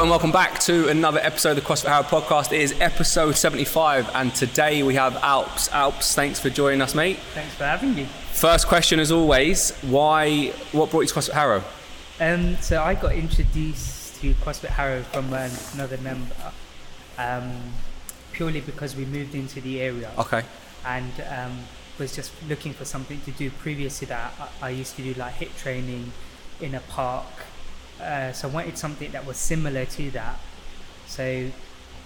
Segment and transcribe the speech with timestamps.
[0.00, 2.52] Hello and welcome back to another episode of the CrossFit Harrow podcast.
[2.52, 5.70] It is episode 75 and today we have Alps.
[5.72, 7.18] Alps, thanks for joining us, mate.
[7.34, 8.06] Thanks for having me.
[8.32, 11.62] First question as always, why, what brought you to CrossFit Harrow?
[12.18, 16.34] Um, so I got introduced to CrossFit Harrow from another member,
[17.18, 17.52] um,
[18.32, 20.44] purely because we moved into the area Okay,
[20.86, 21.58] and um,
[21.98, 23.50] was just looking for something to do.
[23.50, 26.10] Previous to that, I, I used to do like HIIT training
[26.58, 27.26] in a park,
[28.00, 30.38] uh, so I wanted something that was similar to that.
[31.06, 31.50] So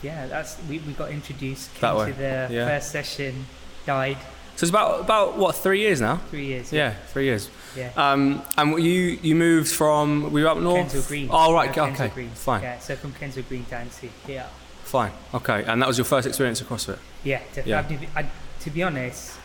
[0.03, 2.67] yeah, that's we, we got introduced, came That way, to the yeah.
[2.69, 3.47] first session,
[3.87, 4.19] died
[4.57, 6.19] so it's about, about what, three years now?
[6.31, 6.73] three years.
[6.73, 7.51] Yeah, three years.
[7.77, 7.91] yeah.
[7.97, 10.93] Um, and you you moved from, we were up north?
[10.93, 11.29] Kensal Green.
[11.31, 12.31] Oh, right, Yeah, okay, Green.
[12.31, 14.47] fine, Yeah, so from Kensal Green down to here.
[14.85, 15.65] fine, okay.
[15.65, 16.99] And that was your first experience of CrossFit?
[17.25, 18.07] Yeah, definitely.
[18.07, 18.11] Yeah.
[18.15, 18.27] I,
[18.61, 19.37] to be honest,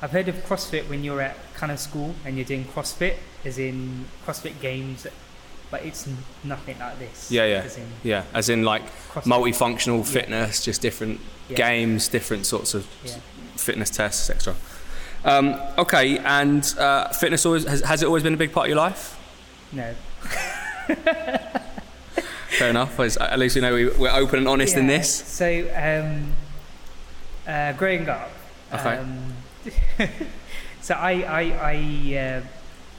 [0.00, 3.58] I've heard of CrossFit when you're at kind of school and you're doing CrossFit, as
[3.58, 5.08] in CrossFit games,
[5.70, 6.08] but it's
[6.44, 7.30] nothing like this.
[7.30, 7.62] Yeah, yeah.
[7.64, 8.82] As in Yeah, as in like
[9.24, 10.12] multifunctional Yeah.
[10.12, 11.56] fitness, just different Yeah.
[11.56, 13.16] games, different sorts of Yeah.
[13.56, 14.54] fitness tests, etc.
[15.24, 18.68] Um, okay, and uh, fitness always has, has it always been a big part of
[18.70, 19.16] your life?
[19.72, 19.94] No.
[22.58, 22.98] Fair enough.
[23.00, 25.12] At least we know we, we're open and honest in this.
[25.12, 26.32] So, um,
[27.46, 28.30] uh, growing up,
[28.72, 28.96] Okay.
[28.96, 29.34] um,
[30.80, 31.42] so I, I,
[32.14, 32.40] I uh,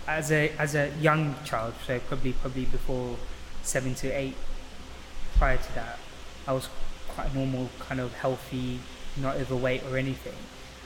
[0.07, 3.17] as a as a young child, so probably probably before
[3.63, 4.35] seven to eight.
[5.37, 5.99] Prior to that,
[6.47, 6.69] I was
[7.09, 8.79] quite normal, kind of healthy,
[9.17, 10.33] not overweight or anything.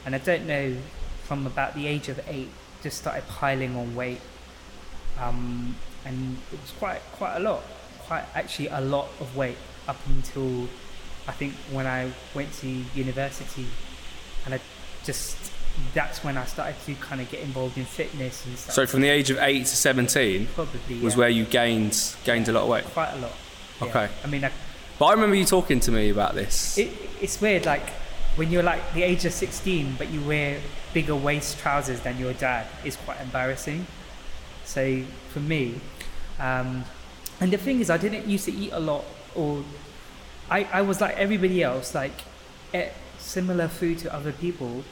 [0.06, 0.76] And I don't know,
[1.24, 2.50] from about the age of eight,
[2.82, 4.22] just started piling on weight,
[5.20, 7.64] um, and it was quite quite a lot,
[8.00, 10.68] quite actually a lot of weight up until
[11.28, 13.68] I think when I went to university,
[14.46, 14.60] and I
[15.04, 15.38] just
[15.94, 18.76] that's when I started to kind of get involved in fitness and stuff.
[18.76, 22.48] So from the age of eight to seventeen probably was yeah, where you gained gained
[22.48, 22.86] a lot of weight.
[22.86, 23.34] quite a lot.
[23.82, 23.88] Yeah.
[23.88, 24.10] Okay.
[24.24, 24.52] I mean, I,
[25.00, 26.78] But I remember you talking to me about this.
[26.78, 26.90] it,
[27.22, 27.90] it's weird, like
[28.36, 30.60] when you're like the age of 16, but you wear
[30.94, 33.86] bigger waist trousers than your dad is quite embarrassing.
[34.66, 35.04] So
[35.34, 35.82] for me,
[36.40, 36.86] um,
[37.40, 39.04] and the thing is, I didn't used to eat a lot,
[39.36, 39.64] or
[40.50, 42.14] I, I was like everybody else, like
[42.74, 44.84] ate similar food to other people,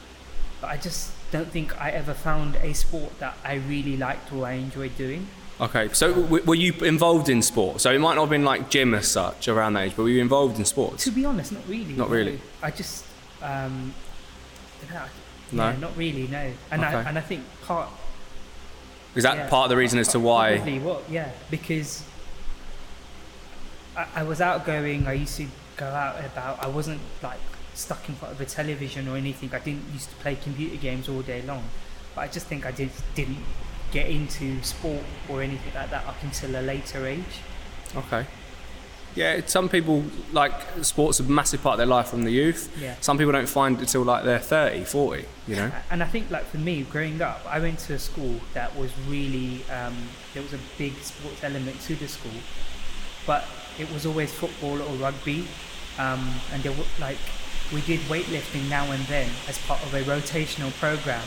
[0.60, 4.46] but I just don't think I ever found a sport that I really liked or
[4.46, 5.26] I enjoyed doing.
[5.60, 7.80] Okay, so w- were you involved in sport?
[7.80, 10.08] So it might not have been like gym as such around that age, but were
[10.08, 11.04] you involved in sports?
[11.04, 11.92] To be honest, not really.
[11.94, 12.14] Not no.
[12.16, 12.40] really?
[12.62, 13.04] I just,
[13.42, 13.94] um,
[14.90, 15.02] no,
[15.52, 15.70] No?
[15.70, 16.52] yeah, not really, no.
[16.70, 16.94] And Okay.
[16.96, 17.88] I and I think part
[19.14, 20.56] Is that yeah, part of the reason as to why?
[20.56, 22.02] Probably what, yeah, because
[23.96, 25.06] I, I was outgoing.
[25.06, 25.46] I used to
[25.76, 26.62] go out and about.
[26.64, 27.40] I wasn't like
[27.80, 29.52] stuck in front of a television or anything.
[29.52, 31.64] I didn't used to play computer games all day long.
[32.14, 33.44] But I just think I did didn't
[33.92, 37.40] get into sport or anything like that up until a later age.
[37.96, 38.26] Okay.
[39.16, 40.52] Yeah, some people like
[40.82, 42.72] sports a massive part of their life from the youth.
[42.80, 42.94] Yeah.
[43.00, 45.72] Some people don't find it until like they're 30, 40, you know?
[45.90, 48.92] And I think, like for me, growing up, I went to a school that was
[49.08, 49.96] really um,
[50.32, 52.40] there was a big sports element to the school,
[53.26, 53.44] but
[53.80, 55.48] it was always football or rugby,
[55.98, 57.18] um, and there were like
[57.72, 61.22] we did weightlifting now and then as part of a rotational program.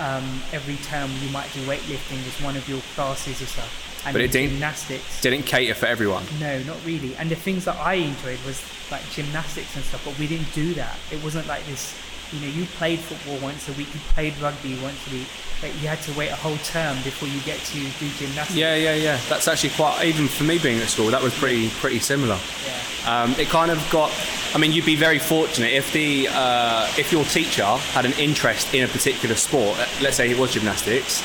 [0.00, 4.12] Um, every term you might do weightlifting as one of your classes or stuff, and
[4.12, 5.20] But it didn't- gymnastics.
[5.20, 6.24] Didn't cater for everyone.
[6.40, 7.14] No, not really.
[7.16, 10.74] And the things that I enjoyed was like gymnastics and stuff, but we didn't do
[10.74, 10.96] that.
[11.12, 11.94] It wasn't like this,
[12.34, 15.28] you know, you played football once a week, you played rugby once a week,
[15.60, 18.56] but you had to wait a whole term before you get to do gymnastics.
[18.56, 19.18] Yeah, yeah, yeah.
[19.28, 22.36] That's actually quite, even for me being at school, that was pretty, pretty similar.
[22.66, 23.22] Yeah.
[23.22, 24.10] Um, it kind of got.
[24.54, 28.72] I mean, you'd be very fortunate if the uh, if your teacher had an interest
[28.74, 29.76] in a particular sport.
[30.00, 31.20] Let's say it was gymnastics,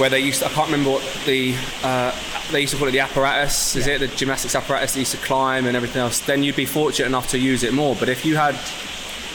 [0.00, 0.40] where they used.
[0.40, 2.12] To, I can't remember what the uh,
[2.50, 3.76] they used to call it the apparatus.
[3.76, 3.94] Is Yeah.
[3.94, 4.94] it the gymnastics apparatus?
[4.94, 6.18] They used to climb and everything else.
[6.20, 7.94] Then you'd be fortunate enough to use it more.
[7.94, 8.56] But if you had,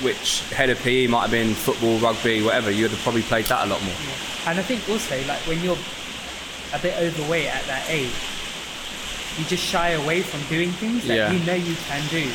[0.01, 3.65] which head of PE might have been football, rugby, whatever, you'd have probably played that
[3.65, 3.95] a lot more.
[4.47, 5.77] And I think also, like, when you're
[6.73, 8.11] a bit overweight at that age,
[9.37, 11.31] you just shy away from doing things that Yeah.
[11.31, 12.29] you know you can do.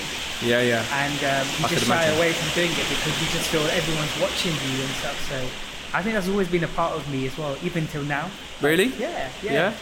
[0.45, 0.85] Yeah, yeah.
[0.93, 2.17] and um, you I just shy imagine.
[2.19, 5.17] away from doing it because you just feel everyone's watching you and stuff.
[5.29, 5.37] So
[5.97, 8.31] I think that's always been a part of me as well, even till now.
[8.61, 8.93] Really?
[8.99, 9.73] Yeah, Yeah?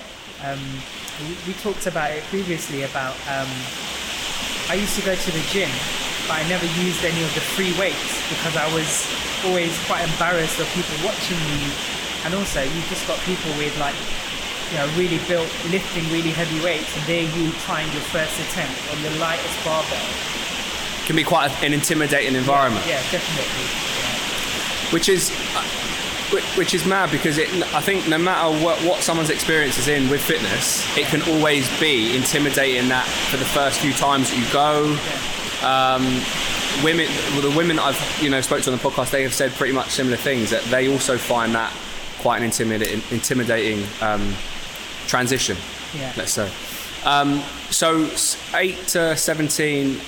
[0.43, 0.51] yeah.
[0.51, 0.61] Um,
[1.23, 3.49] we, we talked about it previously about um,
[4.71, 5.71] I used to go to the gym,
[6.27, 9.07] but I never used any of the free weights because I was
[9.45, 11.69] always quite embarrassed of people watching me.
[12.25, 13.97] And also, you've just got people with like,
[14.73, 18.81] you know, really built, lifting really heavy weights, and there you trying your first attempt
[18.93, 20.09] on the lightest barbell.
[21.05, 22.87] Can be quite an intimidating environment.
[22.89, 23.69] Yeah, definitely.
[24.91, 25.63] which is uh,
[26.57, 30.09] which is mad because it, I think no matter what, what someone's experience is in
[30.09, 34.51] with fitness, it can always be intimidating that for the first few times that you
[34.51, 34.97] go.
[35.65, 36.05] Um,
[36.85, 39.53] women, well, the women I've you know spoke to on the podcast, they have said
[39.53, 41.73] pretty much similar things that they also find that
[42.19, 44.35] quite an intimidating, intimidating um,
[45.07, 45.57] transition.
[45.97, 46.13] Yeah.
[46.17, 46.51] Let's say.
[47.05, 47.41] Um,
[47.71, 48.09] so
[48.55, 50.01] eight to seventeen,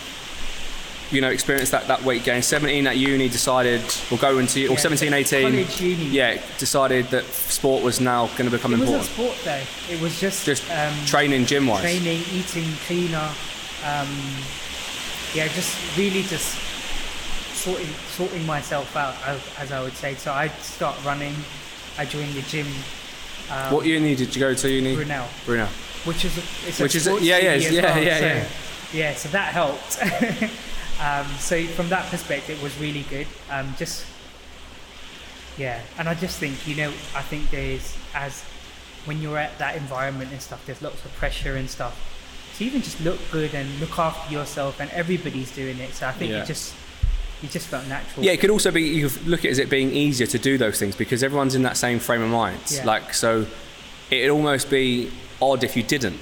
[1.11, 2.43] you know, experienced that, that weight gain.
[2.43, 5.43] Seventeen at uni, decided we'll go into or Yeah, 17, 18.
[5.51, 6.05] College, uni.
[6.07, 8.99] Yeah, decided that sport was now going to become It important.
[9.09, 9.95] wasn't sport though.
[9.95, 11.83] It was just, Just um, training gym wise.
[11.83, 13.31] training, eating cleaner.
[13.85, 14.09] Um,
[15.37, 16.57] yeah, just really just
[17.53, 20.15] sorting sorting myself out, as, as I would say.
[20.15, 21.35] So I start running.
[21.99, 22.67] I joined the gym.
[23.51, 24.69] Um, What uni did you go to?
[24.69, 25.69] Uni Brunel, Brunel.
[26.05, 28.49] which is a, it's a Which is a- yeah, yeah, yeah, well, yeah, so, yeah.
[28.95, 29.15] yeah.
[29.15, 30.03] So that helped.
[31.03, 33.27] um, so from that perspective, it was really good.
[33.51, 34.07] Um, just
[35.59, 38.43] yeah, and I just think you know, I think there's as
[39.05, 42.15] when you're at that environment and stuff, there's lots of pressure and stuff.
[42.57, 45.93] So even just look good and look after yourself, and everybody's doing it.
[45.95, 46.43] So I think Yeah.
[46.43, 46.73] it just
[47.43, 48.25] it just felt natural.
[48.25, 50.57] Yeah, it could also be you look at it as it being easier to do
[50.57, 52.59] those things because everyone's in that same frame of mind.
[52.71, 52.85] Yeah.
[52.87, 53.47] Like so,
[54.11, 55.11] it'd almost be
[55.43, 56.19] odd if you didn't.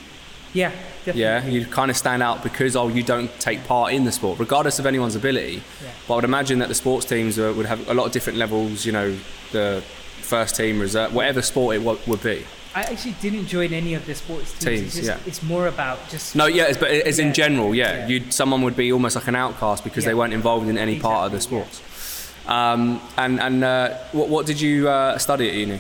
[0.55, 0.71] yeah,
[1.05, 1.23] definitely.
[1.23, 4.41] Yeah, you'd kind of stand out because oh, you don't take part in the sport,
[4.41, 5.63] regardless of anyone's ability.
[5.83, 5.91] Yeah.
[6.09, 8.85] But I would imagine that the sports teams would have a lot of different levels.
[8.85, 9.17] You know,
[9.53, 9.83] the
[10.21, 12.45] first team, reserve, whatever sport it would be.
[12.75, 14.65] I actually didn't join any of the sports teams.
[14.65, 15.19] Teams, it's, just, yeah.
[15.29, 18.07] it's more about just No, yeah, it's, but as in general, yeah, Yeah.
[18.09, 21.27] you'd someone would be almost like an outcast because they weren't involved in any part
[21.27, 21.65] of the Exactly, yeah.
[21.67, 22.49] sports.
[22.49, 25.79] Um, and and uh, what, what did you uh, study at uni?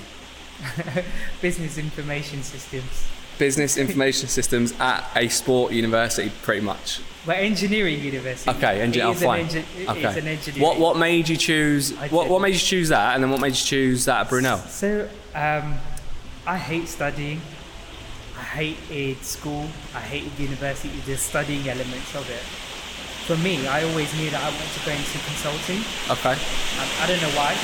[1.42, 3.06] business information systems.
[3.38, 7.00] Business information systems at a sport university, pretty much.
[7.26, 8.50] But engineering university.
[8.50, 9.46] Okay, engi- oh, fine.
[9.46, 10.18] engi- Okay.
[10.20, 10.62] an engineering.
[10.62, 11.92] What what made you choose?
[12.10, 14.58] What, what made you choose that, and then what made you choose that at Brunel?
[14.58, 15.74] So, um,
[16.46, 17.40] I hate studying.
[18.36, 19.66] I hated school.
[19.94, 20.92] I hated university.
[21.06, 22.42] The studying elements of it.
[23.24, 25.80] For me, I always knew that I wanted to go into consulting.
[26.12, 26.36] Okay.
[26.36, 27.56] Um, I don't know why.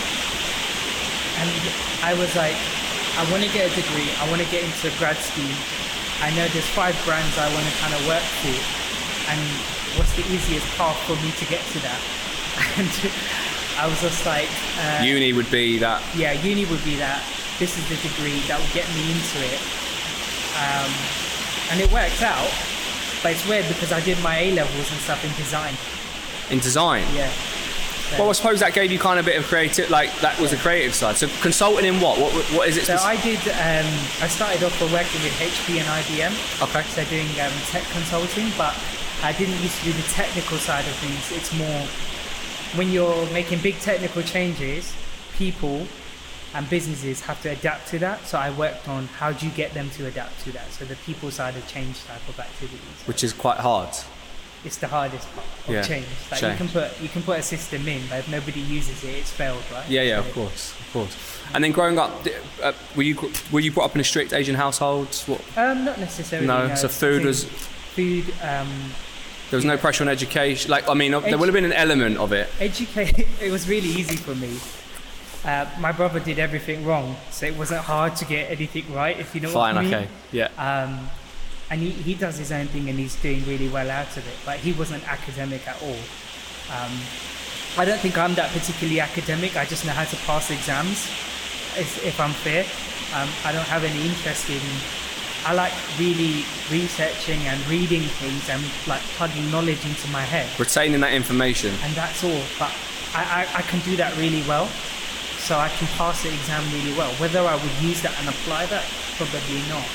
[1.36, 1.50] And
[2.00, 2.56] I was like,
[3.20, 4.08] I want to get a degree.
[4.16, 5.52] I want to get into grad scheme.
[6.24, 8.56] I know there's five brands I want to kind of work for.
[9.28, 9.40] And
[10.00, 12.00] what's the easiest path for me to get to that?
[12.76, 12.88] And
[13.78, 14.48] I was just like,
[14.80, 16.02] uh, Uni would be that.
[16.16, 17.20] yeah, uni would be that.
[17.60, 19.60] This is the degree that will get me into it.
[20.56, 20.90] Um,
[21.70, 22.48] and it worked out.
[23.22, 25.74] But it's weird because I did my A levels and stuff in design.
[26.50, 27.04] in design.
[27.14, 27.30] Yeah.
[28.10, 30.40] So- Well, I suppose that gave you kind of a bit of creative, like that
[30.40, 31.16] was the creative side.
[31.18, 32.18] So consulting in what?
[32.18, 32.86] What, what is it?
[32.86, 33.38] So I did.
[33.46, 33.86] Um,
[34.24, 36.32] I started off by working with HP and IBM,
[36.64, 36.82] okay.
[36.88, 38.50] so doing um, tech consulting.
[38.56, 38.74] But
[39.22, 41.30] I didn't used to do the technical side of things.
[41.36, 41.86] It's more
[42.74, 44.92] when you're making big technical changes,
[45.36, 45.86] people
[46.54, 48.24] and businesses have to adapt to that.
[48.26, 50.70] So I worked on how do you get them to adapt to that.
[50.72, 52.80] So the people side of change type of activities.
[53.06, 53.90] Which is quite hard.
[54.62, 56.06] It's the hardest part of Yeah, change.
[56.30, 56.60] Like change.
[56.60, 59.30] you can put you can put a system in, but if nobody uses it, it's
[59.30, 59.88] failed, right?
[59.88, 61.16] Yeah, yeah, So- of course, of course.
[61.54, 62.10] And then growing up,
[62.62, 63.16] uh, were you
[63.50, 65.14] were you brought up in a strict Asian household?
[65.26, 65.40] What?
[65.56, 66.46] Um, not necessarily.
[66.46, 68.26] No, so food was food.
[68.42, 68.92] Um,
[69.48, 70.70] there was no pressure on education.
[70.70, 72.48] Like I mean, there would have been an element of it.
[72.60, 74.58] educate it was really easy for me
[75.44, 79.34] uh, my brother did everything wrong so it wasn't hard to get anything right if
[79.34, 80.48] you know Fine, what I mean Fine, okay, yeah.
[80.84, 81.08] um,
[81.70, 84.36] and he, he does his own thing and he's doing really well out of it
[84.44, 86.00] but he wasn't academic at all
[86.76, 86.92] um,
[87.78, 91.06] I don't think I'm that particularly academic I just know how to pass exams
[91.78, 92.64] if, if I'm fair
[93.16, 94.60] um, I don't have any interest in
[95.46, 101.00] I like really researching and reading things and like plugging knowledge into my head Retaining
[101.00, 101.72] that information.
[101.82, 102.42] and that's all.
[102.58, 102.70] But
[103.14, 104.68] I, I, I can do that really well,
[105.40, 107.10] so I can pass the exam really well.
[107.14, 108.84] Whether I would use that and apply that,
[109.16, 109.88] probably not.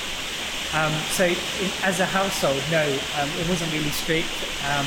[0.74, 2.84] Um, so in, as a household, no,
[3.22, 4.28] um, it wasn't really strict.
[4.68, 4.86] Um,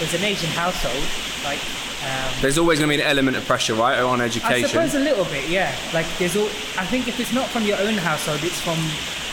[0.00, 1.04] was an Asian household,
[1.44, 1.60] like.
[2.00, 4.64] Um, There's always going to be an element of pressure, right, on education.
[4.64, 5.76] I suppose a little bit, yeah.
[5.92, 6.48] Like there's all.
[6.80, 8.78] I think if it's not from your own household, it's from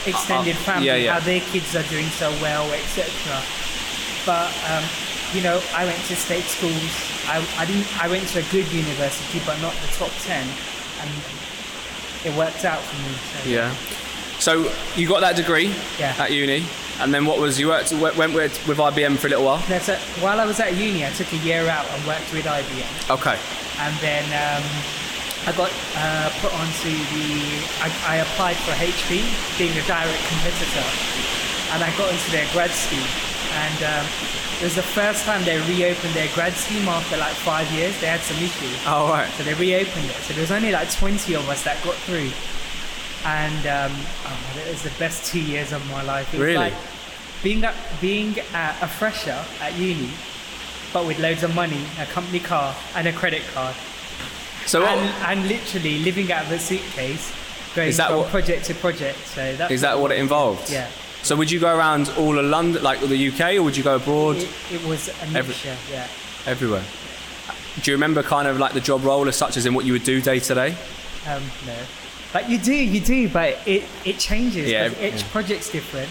[0.06, 1.14] extended Uh, uh, family, yeah, yeah.
[1.14, 3.08] how their kids are doing so well, etc.
[4.26, 4.84] But um,
[5.34, 6.92] you know, I went to state schools.
[7.28, 7.88] I, I didn't.
[8.02, 10.48] I went to a good university, but not the top ten,
[11.02, 11.10] and
[12.26, 13.14] it worked out for me.
[13.44, 13.76] So, Yeah.
[14.40, 16.14] So you got that degree Yeah.
[16.20, 16.64] at uni,
[17.02, 19.64] and then what was you worked went with, with IBM for a little while.
[19.68, 19.90] That's.
[20.22, 23.10] While I was at uni, I took a year out and worked with IBM.
[23.12, 23.38] Okay.
[23.80, 24.64] and then um,
[25.48, 27.28] I got uh, put onto the.
[27.82, 29.26] I, I applied for HP,
[29.58, 30.86] being a direct competitor,
[31.74, 33.10] and I got into their grad scheme.
[33.58, 34.06] And um,
[34.60, 38.00] It was the first time they reopened their grad scheme after like five years.
[38.02, 38.76] They had some issues.
[38.88, 39.30] Oh right.
[39.34, 40.16] So they reopened it.
[40.26, 42.32] So there was only like 20 of us that got through.
[43.26, 43.92] And um,
[44.26, 46.34] oh, it was the best two years of my life.
[46.34, 46.56] It Really?
[46.58, 46.74] like
[47.44, 50.10] being a, being a, a fresher at uni,
[50.92, 53.76] but with loads of money, a company car, and a credit card.
[54.66, 57.32] So what, and, and literally living out of a suitcase,
[57.76, 59.20] going Is that from what- project to project.
[59.28, 60.72] So that's that what it involved?
[60.72, 60.88] Yeah.
[61.28, 63.98] So would you go around all of London, like the UK, or would you go
[63.98, 65.54] abroad, It, it was a Every-
[65.92, 66.08] yeah.
[66.46, 66.84] everywhere?
[67.82, 69.92] Do you remember kind of like the job role as such, as in what you
[69.92, 70.70] would do day to day?
[71.28, 71.76] Um, no.
[72.32, 74.72] But you do, you do, but it, it changes.
[74.72, 75.28] Yeah, each yeah.
[75.34, 76.08] project's different.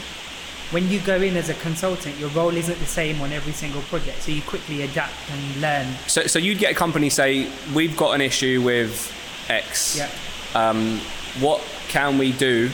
[0.71, 3.81] When you go in as a consultant, your role isn't the same on every single
[3.83, 5.87] project, so you quickly adapt and learn.
[6.09, 9.11] So, so you'd get a company say, "We've got an issue with
[9.49, 9.97] X.
[9.97, 10.11] Yeah.
[10.55, 10.99] Um,
[11.41, 12.71] what can we do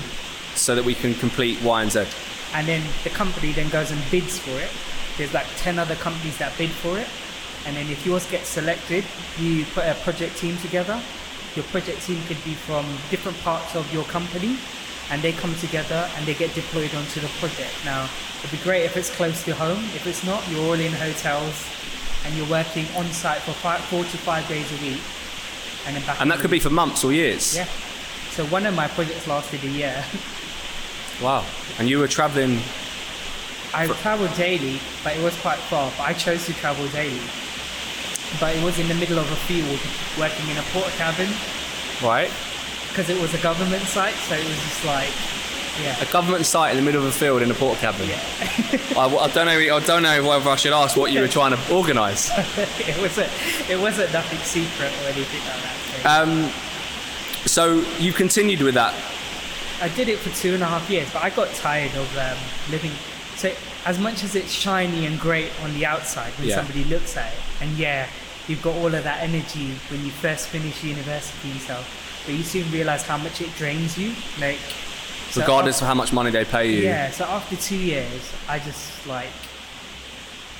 [0.56, 2.04] so that we can complete Y and Z?"
[2.54, 4.70] And then the company then goes and bids for it.
[5.16, 7.08] There's like 10 other companies that bid for it.
[7.66, 9.04] And then if yours gets selected,
[9.38, 11.00] you put a project team together.
[11.54, 14.56] Your project team could be from different parts of your company
[15.10, 17.72] and they come together and they get deployed onto the project.
[17.84, 19.84] Now, it'd be great if it's close to home.
[19.94, 21.66] If it's not, you're all in hotels
[22.24, 25.00] and you're working on site for five, four to five days a week.
[25.86, 27.56] And And that could be for months or years.
[27.56, 27.68] Yeah.
[28.30, 30.04] So one of my projects lasted a year.
[31.20, 31.44] Wow.
[31.78, 32.60] And you were traveling.
[33.74, 35.90] I travelled daily, but it was quite far.
[35.96, 37.20] But I chose to travel daily.
[38.40, 39.78] But it was in the middle of a field,
[40.18, 41.28] working in a port cabin,
[42.02, 42.30] Right.
[42.88, 44.14] because it was a government site.
[44.14, 45.10] So it was just like,
[45.82, 48.08] yeah, A government site in the middle of a field in a port cabin.
[48.08, 48.20] yeah.
[48.98, 49.76] I, I don't know.
[49.76, 52.30] I don't know whether I should ask what you were trying to organise.
[52.36, 53.30] it wasn't,
[53.70, 56.22] it wasn't nothing secret or anything like that.
[56.22, 56.50] Um,
[57.46, 58.94] so you continued with that.
[59.82, 62.38] I did it for two and a half years, but I got tired of um,
[62.70, 62.92] living.
[63.36, 63.52] So
[63.84, 66.56] as much as it's shiny and great on the outside when Yeah.
[66.56, 68.06] somebody looks at it, and yeah,
[68.48, 72.44] you've got all of that energy when you first finish university and stuff, but you
[72.44, 74.14] soon realize how much it drains you.
[74.40, 74.58] Like,
[75.30, 76.82] so regardless af- of how much money they pay you.
[76.82, 77.10] yeah.
[77.10, 79.30] So after two years, I just like,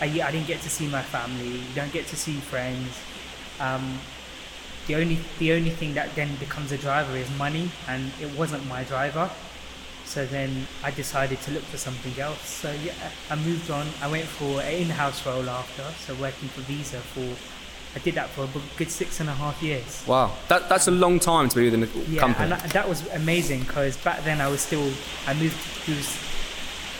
[0.01, 1.47] I, I didn't get to see my family.
[1.49, 2.91] You don't get to see friends.
[3.61, 4.01] Um,
[4.87, 8.67] the only the only thing that then becomes a driver is money, and it wasn't
[8.69, 9.31] my driver.
[10.05, 12.47] So then I decided to look for something else.
[12.47, 12.93] So yeah,
[13.31, 13.87] I moved on.
[14.03, 17.35] I went for an in-house role after, so working for Visa for.
[17.95, 18.49] I did that for a
[18.79, 20.03] good six and a half years.
[20.07, 20.33] Wow.
[20.49, 22.45] That, that's a long time to be within a Yeah, company.
[22.45, 24.91] and that, that was amazing because back then I was still.
[25.27, 25.57] I moved.
[25.85, 26.09] He was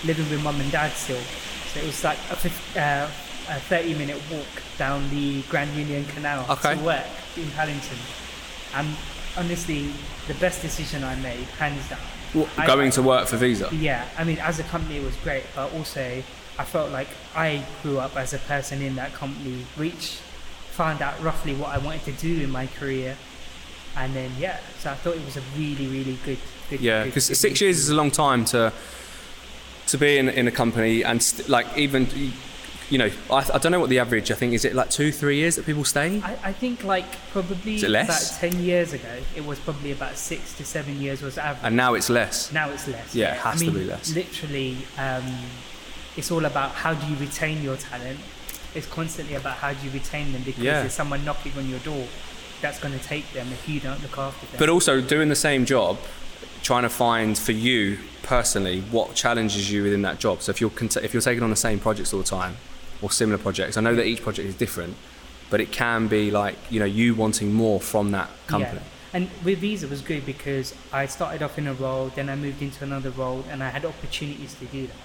[0.05, 1.21] living with mum and dad still,
[1.73, 3.11] so it was like a, uh,
[3.49, 4.47] a thirty-minute walk
[4.79, 6.77] down the Grand Union Canal Okay.
[6.77, 7.97] to work in Paddington.
[8.75, 8.89] And
[9.37, 9.91] honestly,
[10.29, 11.99] the best decision I made, hands down.
[12.57, 13.69] I- going to work for Visa.
[13.73, 16.23] Yeah, I mean, as a company, it was great, but also
[16.59, 20.21] I felt like I grew up as a person in that company, reached,
[20.71, 23.17] found out roughly what I wanted to do in my career,
[23.97, 26.39] and then yeah, so I thought it was a really, really good,
[26.71, 26.81] good.
[26.81, 28.73] Yeah, because six years is a long time to
[29.89, 32.07] to be in, in a company and st- like even
[32.93, 35.11] you know I, I don't know what the average I think is it like two
[35.11, 36.21] three years that people stay.
[36.23, 38.09] I, I think like probably Is it less?
[38.09, 41.65] about ten years ago, it was probably about six to seven years was average.
[41.65, 42.53] And now it's less.
[42.53, 43.15] Now it's less.
[43.15, 44.15] Yeah, it has I to mean, be less.
[44.15, 45.25] Literally, um,
[46.19, 48.21] it's all about how do you retain your talent.
[48.75, 50.81] It's constantly about how do you retain them because Yeah.
[50.81, 52.07] there's someone knocking on your door
[52.61, 54.57] that's going to take them if you don't look after them.
[54.59, 55.97] But also doing the same job,
[56.63, 60.43] trying to find for you personally what challenges you within that job.
[60.43, 60.71] So if you're
[61.03, 62.57] if you're taking on the same projects all the time
[63.03, 64.97] or similar projects, I know that each project is different,
[65.51, 68.81] but it can be like you know you wanting more from that company.
[68.81, 68.89] Yeah.
[69.15, 72.37] And with Visa it was good because I started off in a role, then I
[72.37, 74.97] moved into another role, and I had opportunities to do that.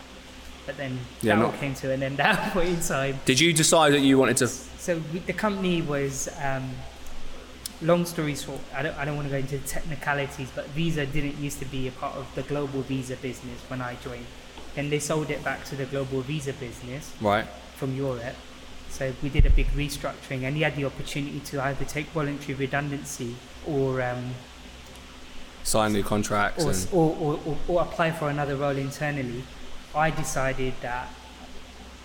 [0.66, 3.20] But then Yeah, that all came to an end that point in time.
[3.26, 4.48] Did you decide that you wanted to?
[4.48, 6.72] So we- the company was, um,
[7.82, 11.06] long story short, I don't, I don't want to go into the technicalities, but Visa
[11.06, 14.26] didn't used to be a part of the global Visa business when I joined.
[14.76, 17.46] Then they sold it back to the global Visa business Right.
[17.78, 18.36] From Europe.
[18.90, 22.56] So we did a big restructuring, and he had the opportunity to either take voluntary
[22.56, 23.36] redundancy
[23.68, 24.34] or um,
[25.64, 29.44] Sign new contracts or, and or, or, or, apply for another role internally.
[29.94, 31.10] I decided that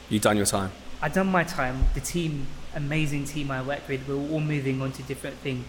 [0.09, 0.73] you've done your time.
[1.01, 1.85] I'd done my time.
[1.95, 5.65] The team, amazing team I worked with, we were all moving on to different things.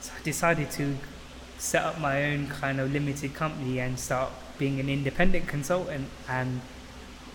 [0.00, 0.96] So I decided to
[1.58, 6.08] set up my own kind of limited company and start being an independent consultant.
[6.28, 6.62] And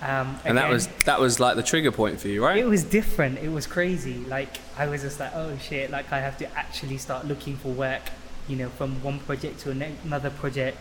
[0.02, 2.58] um, And that was that was like the trigger point for you, right?
[2.58, 3.40] it was different.
[3.40, 4.18] It was crazy.
[4.28, 5.90] Like I was just like, oh shit!
[5.90, 8.02] Like I have to actually start looking for work.
[8.48, 10.78] You know, from one project to another project.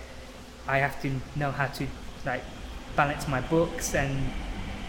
[0.66, 1.86] I have to know how to
[2.24, 2.42] like
[2.96, 4.30] balance my books and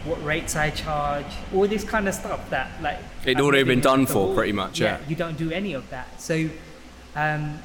[0.06, 3.82] what rates I charge, all this kind of stuff that like It'd I'm already been
[3.82, 4.36] done for wall.
[4.36, 5.00] pretty much, yeah.
[5.08, 6.22] you don't do any of that.
[6.22, 6.50] So
[7.16, 7.60] um,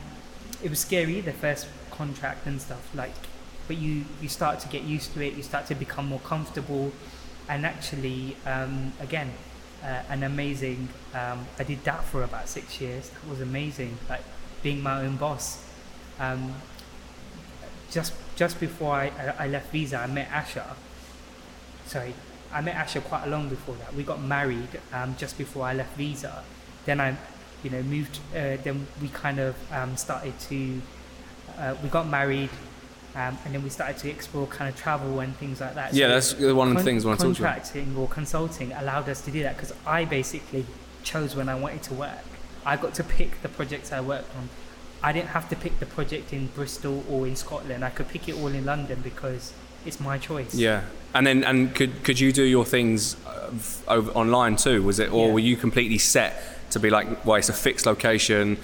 [0.63, 3.13] it was scary the first contract and stuff like,
[3.71, 5.35] but you you start to get used to it.
[5.35, 6.91] You start to become more comfortable,
[7.49, 9.31] and actually, um, again,
[9.85, 10.89] uh, an amazing.
[11.15, 13.11] Um, I did that for about six years.
[13.11, 13.97] That was amazing.
[14.09, 14.25] Like
[14.65, 15.65] being my own boss.
[16.19, 16.53] Um,
[17.93, 20.67] just just before I, I left Visa, I met Asha.
[21.87, 22.13] Sorry,
[22.53, 23.95] I met Asha quite a long before that.
[23.95, 26.43] We got married um, just before I left Visa.
[26.87, 27.17] Then I,
[27.63, 28.19] you know, moved.
[28.35, 30.83] Uh, then we kind of um, started to.
[31.57, 32.51] Uh, we got married,
[33.15, 35.93] um, and then we started to explore kind of travel and things like that.
[35.95, 37.55] Yeah, So that's one of the con- things I want to talk about.
[37.57, 40.65] Contracting or consulting allowed us to do that because I basically
[41.03, 42.25] chose when I wanted to work.
[42.65, 44.49] I got to pick the projects I worked on.
[45.03, 47.85] I didn't have to pick the project in Bristol or in Scotland.
[47.85, 49.55] I could pick it all in London because
[49.87, 50.55] it's my choice.
[50.55, 50.83] Yeah,
[51.15, 53.51] and then and could could you do your things uh,
[53.89, 54.83] over online too?
[54.83, 55.33] Was it, or Yeah.
[55.33, 58.59] were you completely set to be like, well, it's a fixed location.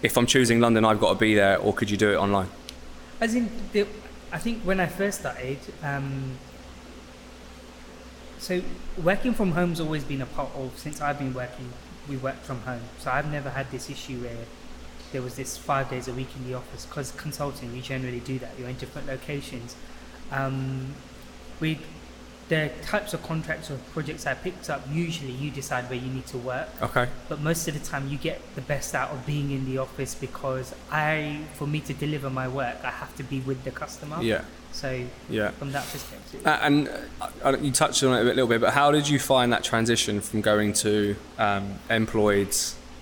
[0.00, 2.48] If I'm choosing London, I've got to be there, or could you do it online?
[3.20, 3.86] As in, the,
[4.32, 6.38] I think when I first started, um,
[8.38, 8.62] so
[9.02, 11.70] working from home's always been a part of, since I've been working,
[12.08, 12.80] we work from home.
[12.98, 14.46] So I've never had this issue where
[15.12, 18.38] there was this five days a week in the office because consulting, you generally do
[18.38, 19.76] that, you're in different locations.
[20.30, 20.94] Um,
[21.60, 21.78] we,
[22.50, 26.26] the types of contracts or projects I picked up, usually you decide where you need
[26.34, 27.06] to work Okay.
[27.28, 30.14] but most of the time you get the best out of being in the office
[30.16, 34.18] because I, for me to deliver my work, I have to be with the customer.
[34.20, 34.42] Yeah.
[34.72, 35.50] So Yeah.
[35.60, 36.90] from that perspective, Uh, and
[37.44, 40.20] uh, you touched on it a little bit, but how did you find that transition
[40.20, 42.54] from going to um, employed,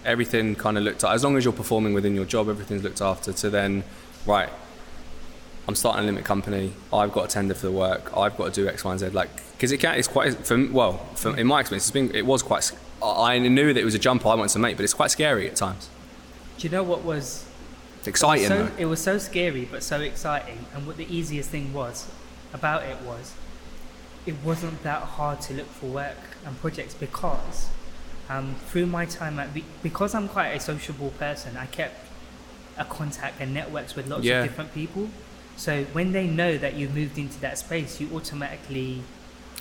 [0.05, 3.01] everything kind of looked at, as long as you're performing within your job, everything's looked
[3.03, 3.83] after, to then,
[4.27, 4.51] right,
[5.69, 8.63] I'm starting a limit company, I've got to tender for the work, I've got to
[8.63, 9.11] do X, Y, and Z.
[9.11, 12.25] Like, because it can, it's quite, for, well, for, in my experience, it's been, it
[12.25, 12.73] was quite,
[13.03, 15.47] I knew that it was a jump I wanted to make, but it's quite scary
[15.49, 15.91] at times.
[16.57, 17.47] do you know what was
[17.99, 21.75] It's exciting, so, it was so scary but so exciting and what the easiest thing
[21.75, 22.11] was
[22.55, 23.35] about it was
[24.25, 26.17] it wasn't that hard to look for work
[26.47, 27.69] and projects because
[28.31, 29.49] um, through my time at
[29.83, 32.07] because I'm quite a sociable person I kept
[32.79, 34.41] a contact and networks with lots Yeah.
[34.43, 35.11] of different people
[35.59, 39.03] so when they know that you've moved into that space you automatically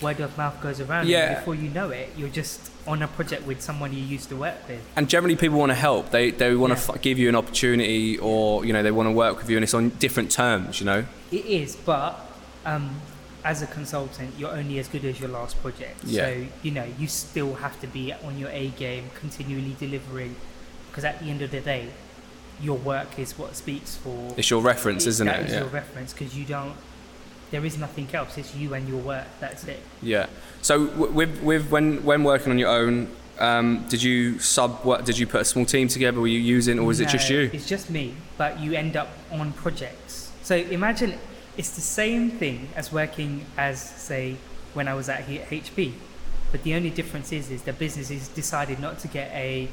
[0.02, 1.40] word of mouth goes around and Yeah.
[1.40, 4.56] before you know it you're just on a project with someone you used to work
[4.70, 6.76] with and generally people want to help they they want Yeah.
[6.86, 9.58] to f- give you an opportunity or you know they want to work with you
[9.58, 12.12] and it's on different terms you know It is, but
[12.66, 13.02] um,
[13.44, 15.98] as a consultant, you're only as good as your last project.
[16.04, 16.24] Yeah.
[16.26, 20.36] So you know you still have to be on your A game, continually delivering,
[20.90, 21.84] because at the end of the day,
[22.62, 24.34] your work is what speaks for.
[24.38, 25.60] it's your reference isn't That it is yeah.
[25.60, 26.76] your reference because you don't.
[27.50, 28.38] There is nothing else.
[28.38, 29.28] It's you and your work.
[29.40, 29.82] That's it.
[30.02, 30.28] yeah
[30.62, 35.18] so with with when when working on your own um, did you sub what did
[35.18, 37.68] you put a small team together were you using or was it just you It's
[37.68, 40.32] just me, but you end up on projects.
[40.42, 41.20] So imagine
[41.58, 44.38] it's the same thing as working as, say,
[44.74, 45.94] when I was at HP.
[46.52, 49.68] But the only difference is, is the business businesses decided not to get a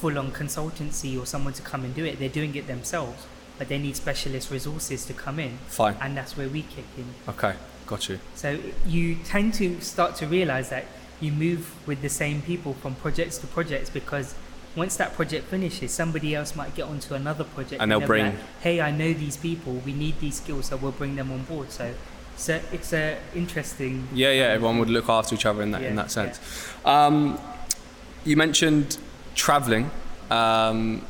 [0.00, 2.18] full-on consultancy or someone to come and do it.
[2.18, 3.26] They're doing it themselves,
[3.58, 7.06] but they need specialist resources to come in, fine and that's where we kick in.
[7.28, 7.54] okay
[7.86, 10.84] got you So you tend to start to realize that
[11.20, 14.34] you move with the same people from projects to projects because
[14.76, 18.26] once that project finishes, somebody else might get onto another project And they'll be bring-
[18.26, 19.72] like, hey, I know these people.
[19.84, 21.72] We need these skills, so we'll bring them on board.
[21.72, 21.92] So,
[22.36, 24.06] so it's a interesting.
[24.14, 26.38] yeah yeah everyone would look after each other in that in that sense
[26.86, 27.38] um,
[28.24, 28.96] you mentioned
[29.34, 29.90] traveling
[30.30, 31.02] um,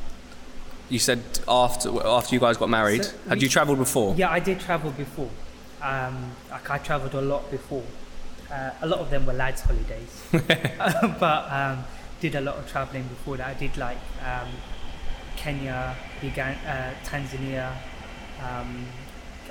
[0.89, 4.31] you said after after you guys got married So had we- you traveled before Yeah,
[4.31, 5.31] I did travel before.
[5.83, 7.85] Um, like I traveled a lot before.
[8.51, 11.85] Uh, a lot of them were lads' holidays, but um,
[12.21, 13.47] did a lot of traveling before that.
[13.47, 14.49] I did like um,
[15.37, 17.73] Kenya, Ugan- uh, Tanzania.
[18.43, 18.87] Um,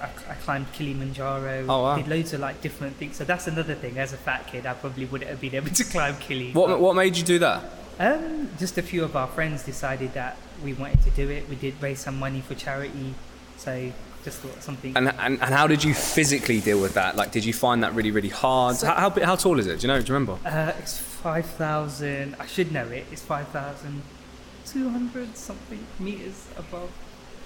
[0.02, 1.66] I, I climbed Kilimanjaro.
[1.68, 1.96] Oh, wow.
[1.98, 3.16] Did loads of like different things.
[3.16, 3.98] So that's another thing.
[3.98, 6.54] As a fat kid, I probably wouldn't have been able to climb Kili.
[6.54, 7.64] what what made you do that
[8.00, 11.48] um, just a few of our friends decided that we wanted to do it.
[11.50, 13.14] We did raise some money for charity,
[13.58, 13.92] so
[14.24, 14.96] just thought something.
[14.98, 17.16] And, and, and how did you physically deal with that?
[17.16, 18.76] Like, did you find that really, really hard?
[18.78, 19.80] So- how, how, how tall is it?
[19.80, 20.02] Do you know?
[20.02, 20.38] Do you remember?
[20.48, 26.90] Uh, it's 5,000, I should know it, it's 5,200 something meters above.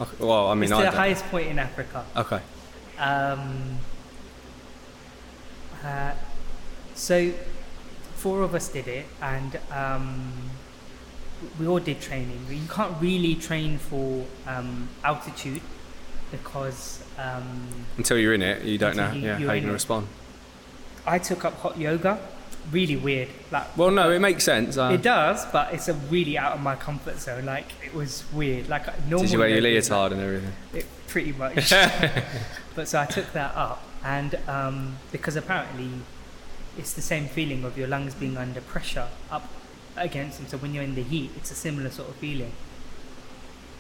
[0.02, 0.96] Okay, well, I mean, it's I the don't.
[0.96, 2.04] highest point in Africa.
[2.16, 2.42] Okay.
[2.98, 3.78] Um,
[5.84, 6.14] uh,
[6.96, 7.32] so,
[8.24, 10.32] four of us did it, and um,
[11.60, 12.40] we all did training.
[12.50, 15.62] You can't really train for um, altitude
[16.32, 19.74] because um, Until you're in it, you don't know you- yeah, how you're going to
[19.74, 20.08] respond.
[21.06, 22.18] I took up hot yoga
[22.72, 23.28] really weird.
[23.52, 24.78] Like Well, no, it makes sense.
[24.78, 27.44] Uh, it does, but it's a really out of my comfort zone.
[27.44, 28.70] Like it was weird.
[28.70, 29.20] Like normal.
[29.24, 30.54] did you wear your leotard and everything?
[30.74, 31.72] It, pretty much.
[32.76, 35.90] but so I took that up, and um, because apparently
[36.78, 39.48] it's the same feeling of your lungs being under pressure up
[39.96, 40.48] against them.
[40.48, 42.52] So when you're in the heat, it's a similar sort of feeling.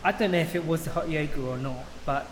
[0.03, 2.29] I don't know if it was the hot yoga or not, but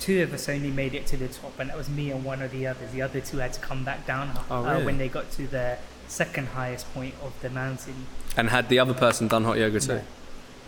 [0.00, 2.42] two of us only made it to the top, and that was me and one
[2.42, 2.90] of the others.
[2.92, 5.78] The other two had to come back down Oh, uh, when they got to the
[6.08, 8.06] second highest point of the mountain.
[8.36, 9.94] And had the other person done hot yoga too?
[9.94, 10.02] No.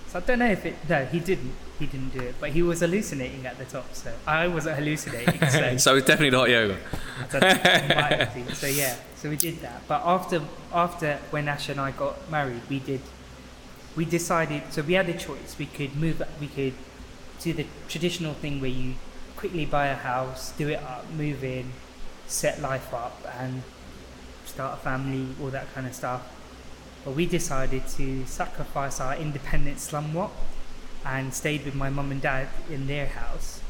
[0.09, 0.77] So I don't know if it.
[0.89, 1.55] No, he didn't.
[1.79, 3.95] He didn't do it, but he was hallucinating at the top.
[3.95, 5.39] So I wasn't hallucinating.
[5.51, 6.79] So So it's definitely not yoga.
[7.19, 8.55] I don't know, it might have been.
[8.55, 9.83] So yeah, so we did that.
[9.87, 10.41] But after
[10.73, 13.01] after when Ash and I got married, we did.
[13.95, 14.63] We decided.
[14.71, 15.57] So we had a choice.
[15.59, 16.23] We could move.
[16.41, 16.75] We could
[17.41, 18.95] do the traditional thing where you
[19.37, 21.73] quickly buy a house, do it up, move in,
[22.27, 23.63] set life up, and
[24.47, 26.23] start a family, all that kind of stuff.
[27.07, 30.33] But we decided to sacrifice our independence somewhat
[31.05, 33.61] and stayed with my mum and dad in their house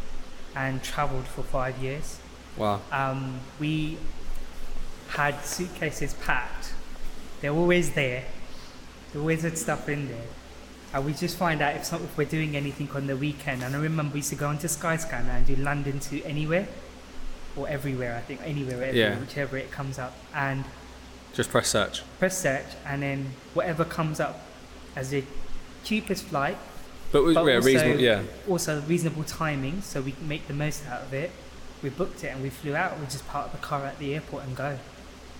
[0.55, 2.19] and travelled for five years.
[2.57, 2.81] Wow.
[2.91, 3.99] Um, we
[5.09, 6.73] had suitcases packed.
[7.43, 8.25] They're always there.
[9.13, 10.29] There always had stuff in there.
[10.95, 13.63] And we just find out if, some, if we're doing anything on the weekend.
[13.63, 16.69] And I remember we used to go onto Skyscanner and do London to anywhere
[17.55, 19.19] or everywhere, I think, anywhere, wherever, Yeah.
[19.19, 20.17] whichever it comes up.
[20.35, 20.65] And
[21.37, 22.03] Just press search.
[22.19, 24.41] press search, and then whatever comes up
[24.97, 25.23] as the
[25.85, 26.57] cheapest flight,
[27.13, 28.01] But, was But yeah, also- reasonable.
[28.01, 28.23] Yeah.
[28.49, 31.31] also reasonable timing, so we make the most out of it.
[31.83, 32.99] We booked it and we flew out.
[32.99, 34.79] We just parked the car at the airport and go.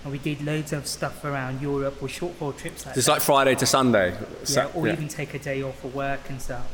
[0.03, 3.13] And we did loads of stuff around Europe or short haul trips like Just that.
[3.13, 4.15] like Friday to Sunday.
[4.47, 4.93] yeah, or yeah.
[4.93, 6.65] even take a day off for work and stuff.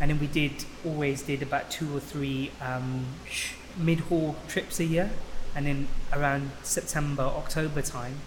[0.00, 4.78] And then we did always did about two or three um, sh- mid haul trips
[4.78, 5.10] a year.
[5.56, 8.20] And then around September, October time,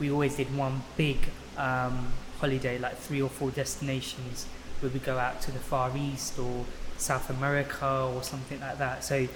[0.00, 1.18] we always did one big
[1.56, 4.46] um, holiday, like three or four destinations,
[4.80, 6.64] where we go out to the Far East or
[6.98, 9.04] South America or something like that.
[9.04, 9.26] So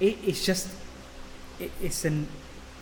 [0.00, 0.68] it, it's just,
[1.58, 2.26] it, it's an,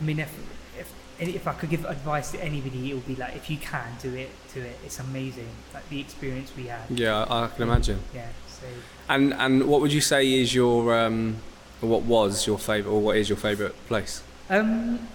[0.01, 0.35] I mean, if,
[0.79, 3.92] if, if I could give advice to anybody, it would be like, if you can
[4.01, 4.79] do it, do it.
[4.85, 6.90] It's amazing, like the experience we had.
[6.90, 8.01] Yeah, I can imagine.
[8.14, 8.66] Yeah, so
[9.09, 11.37] And and what would you say is your um,
[11.81, 14.22] what was your favorite or what is your favorite place?
[14.48, 15.09] Um,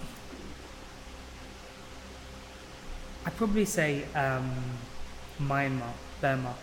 [3.27, 4.49] I'd probably say um,
[5.41, 6.55] Myanmar, Burma.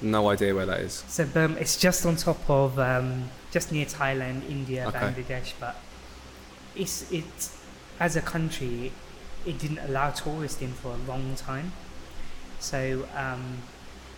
[0.00, 1.04] No idea where that is.
[1.06, 4.98] So Burma, it's just on top of, um, just near Thailand, India, Okay.
[4.98, 5.76] Bangladesh, but
[6.74, 7.56] it's it's
[8.00, 8.90] as a country,
[9.46, 11.70] it didn't allow tourists in for a long time.
[12.58, 13.58] So um,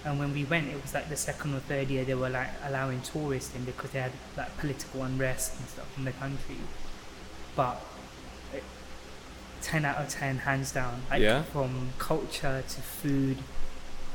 [0.07, 2.49] and when we went, it was like the second or third year they were like
[2.65, 6.57] allowing tourists in because they had like political unrest and stuff in the country.
[7.55, 7.83] But
[8.55, 8.63] it,
[9.65, 11.03] ten out of ten, hands down.
[11.11, 11.43] Like Yeah?
[11.45, 13.39] from culture to food,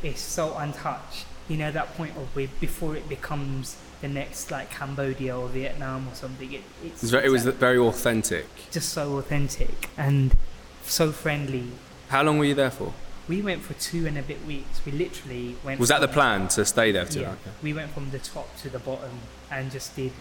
[0.03, 1.25] it's so untouched.
[1.47, 6.07] You know that point of where before it becomes the next like Cambodia or Vietnam
[6.07, 6.53] or something.
[6.53, 8.45] It, it's It was, very, it was very authentic.
[8.71, 10.35] just so authentic and
[10.83, 11.65] so friendly.
[12.09, 12.93] How long were you there for?
[13.27, 14.81] We went for two and a bit weeks.
[14.85, 15.79] We literally went.
[15.79, 17.05] Was that the plan to stay there?
[17.12, 19.12] Yeah, we went from the top to the bottom
[19.51, 20.13] and just did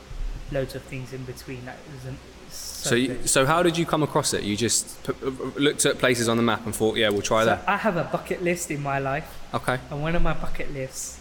[0.51, 1.65] loads of things in between.
[1.67, 2.19] That was an,
[2.51, 4.43] so, So, you, so how did you come across it?
[4.45, 5.13] You just p-
[5.57, 7.69] looked at places on the map and thought, yeah, we'll try So that.
[7.69, 9.79] I have a bucket list in my life, Okay.
[9.91, 11.19] and one of my bucket list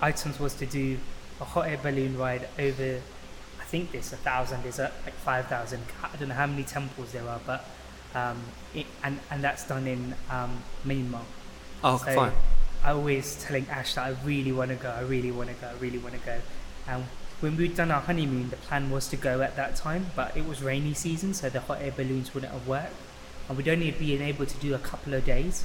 [0.00, 0.98] items was to do
[1.40, 3.00] a hot air balloon ride over.
[3.60, 4.62] I think there's a thousand.
[4.62, 5.82] There's a, like five thousand.
[6.02, 7.64] I don't know how many temples there are, but
[8.14, 8.40] um,
[8.74, 11.20] it, and and that's done in um, Myanmar.
[11.84, 12.32] Oh, So fine.
[12.82, 15.66] I always telling Ash that I really want to go, I really want to go,
[15.68, 16.38] I really want to go.
[16.86, 17.04] And
[17.40, 20.46] when we'd done our honeymoon, the plan was to go at that time, but it
[20.46, 22.94] was rainy season, so the hot air balloons wouldn't have worked.
[23.48, 25.64] And we'd only been able to do a couple of days.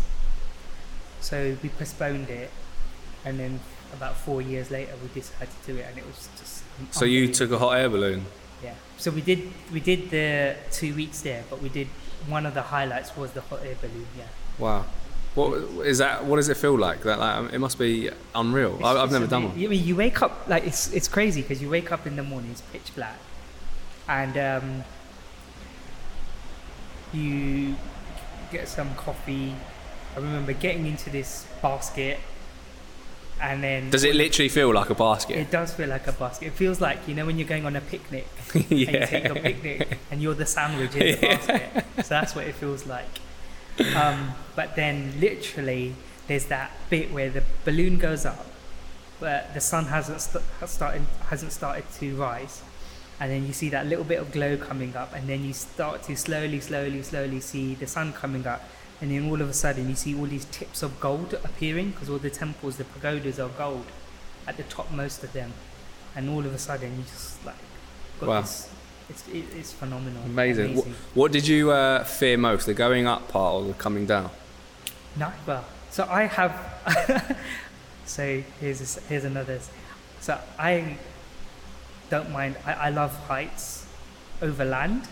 [1.19, 2.51] So we postponed it,
[3.25, 3.59] and then
[3.93, 6.63] about four years later, we decided to do it, and it was just.
[6.91, 8.25] So you took a hot air balloon.
[8.63, 8.75] Yeah.
[8.97, 11.87] So we did we did the two weeks there, but we did
[12.27, 14.07] one of the highlights was the hot air balloon.
[14.17, 14.25] Yeah.
[14.59, 14.85] Wow.
[15.35, 15.53] What
[15.85, 16.25] is that?
[16.25, 17.01] What does it feel like?
[17.03, 18.79] That like, it must be unreal.
[18.83, 19.51] I, I've It's never done one.
[19.53, 22.23] I mean, you wake up like it's it's crazy because you wake up in the
[22.23, 23.17] morning, it's pitch black,
[24.07, 24.83] and um,
[27.11, 27.75] you
[28.51, 29.55] get some coffee.
[30.15, 32.19] I remember getting into this basket,
[33.41, 35.37] and then Does it literally feel like a basket?
[35.37, 36.47] It does feel like a basket.
[36.47, 39.35] It feels like you know when you're going on a picnic and you take your
[39.35, 41.85] picnic and you're the sandwich in the basket.
[42.05, 43.09] So that's what it feels like.
[43.95, 45.95] Um, but then literally
[46.27, 48.45] there's that bit where the balloon goes up,
[49.19, 52.61] but the sun hasn't st- has started hasn't started to rise,
[53.19, 56.03] and then you see that little bit of glow coming up, and then you start
[56.03, 58.61] to slowly, slowly, slowly see the sun coming up,
[59.01, 62.09] and then all of a sudden you see all these tips of gold appearing because
[62.09, 63.85] all the temples, the pagodas are gold
[64.47, 65.51] at the top, most of them,
[66.15, 67.55] and all of a sudden you just like
[68.19, 68.41] got Wow.
[68.41, 68.69] this.
[69.09, 70.23] It's it, it's phenomenal.
[70.23, 70.75] Amazing.
[70.75, 74.29] What, what did you uh, fear most, the going up part or the coming down?
[75.17, 75.63] Neither.
[75.91, 77.37] So I have.
[78.05, 79.59] so here's a, here's another.
[80.21, 80.97] So I
[82.09, 82.55] don't mind.
[82.65, 83.85] I, I love heights
[84.41, 85.07] over land,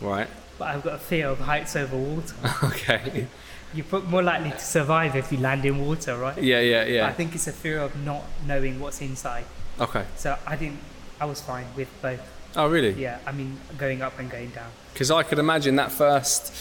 [0.00, 0.28] Right.
[0.58, 2.34] but I've got a fear of heights over water.
[2.64, 3.26] okay.
[3.74, 6.40] You're more likely to survive if you land in water, right?
[6.40, 7.06] Yeah, yeah, yeah.
[7.06, 9.44] I think it's a fear of not knowing what's inside.
[9.80, 10.04] Okay.
[10.16, 10.78] So I didn't.
[11.20, 12.20] I was fine with both.
[12.56, 12.92] Oh, really?
[12.92, 14.70] Yeah, I mean going up and going down.
[14.92, 16.52] Because I could imagine that first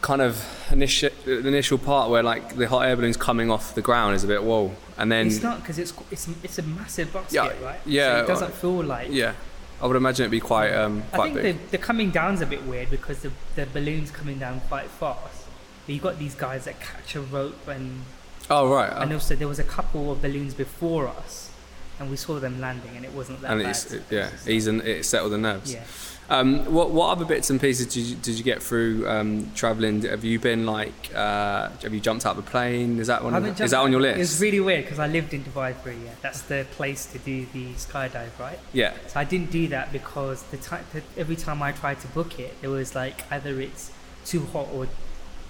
[0.00, 4.16] kind of initial initial part where like the hot air balloon's coming off the ground
[4.16, 7.34] is a bit whoa, and then it's not because it's it's it's a massive basket,
[7.34, 7.80] Yeah, right?
[7.86, 9.34] yeah, So it doesn't feel like yeah,
[9.80, 11.56] I would imagine it'd be quite um I think big.
[11.70, 15.44] the, the coming down's a bit weird because the, the balloon's coming down quite fast.
[15.86, 18.02] But you've got these guys that catch a rope, and,
[18.50, 21.50] oh right, and also there was a couple of balloons before us,
[21.98, 23.70] and we saw them landing, and it wasn't that and bad.
[23.70, 25.72] it's it, yeah, ease and it settled the nerves.
[25.72, 25.84] yeah.
[26.30, 30.02] Um, what what other bits and pieces did you, did you get through um, traveling?
[30.02, 32.98] Have you been like uh, have you jumped out of a plane?
[33.00, 33.34] Is that one?
[33.34, 34.20] I Of, haven't the- is that on your list?
[34.20, 36.12] It's really weird because I lived in Dubai for a year.
[36.22, 38.58] That's the place to do the skydive, right?
[38.72, 38.94] yeah.
[39.08, 40.84] So I didn't do that because the time
[41.18, 43.90] every time I tried to book it, it was like either it's
[44.24, 44.86] too hot or,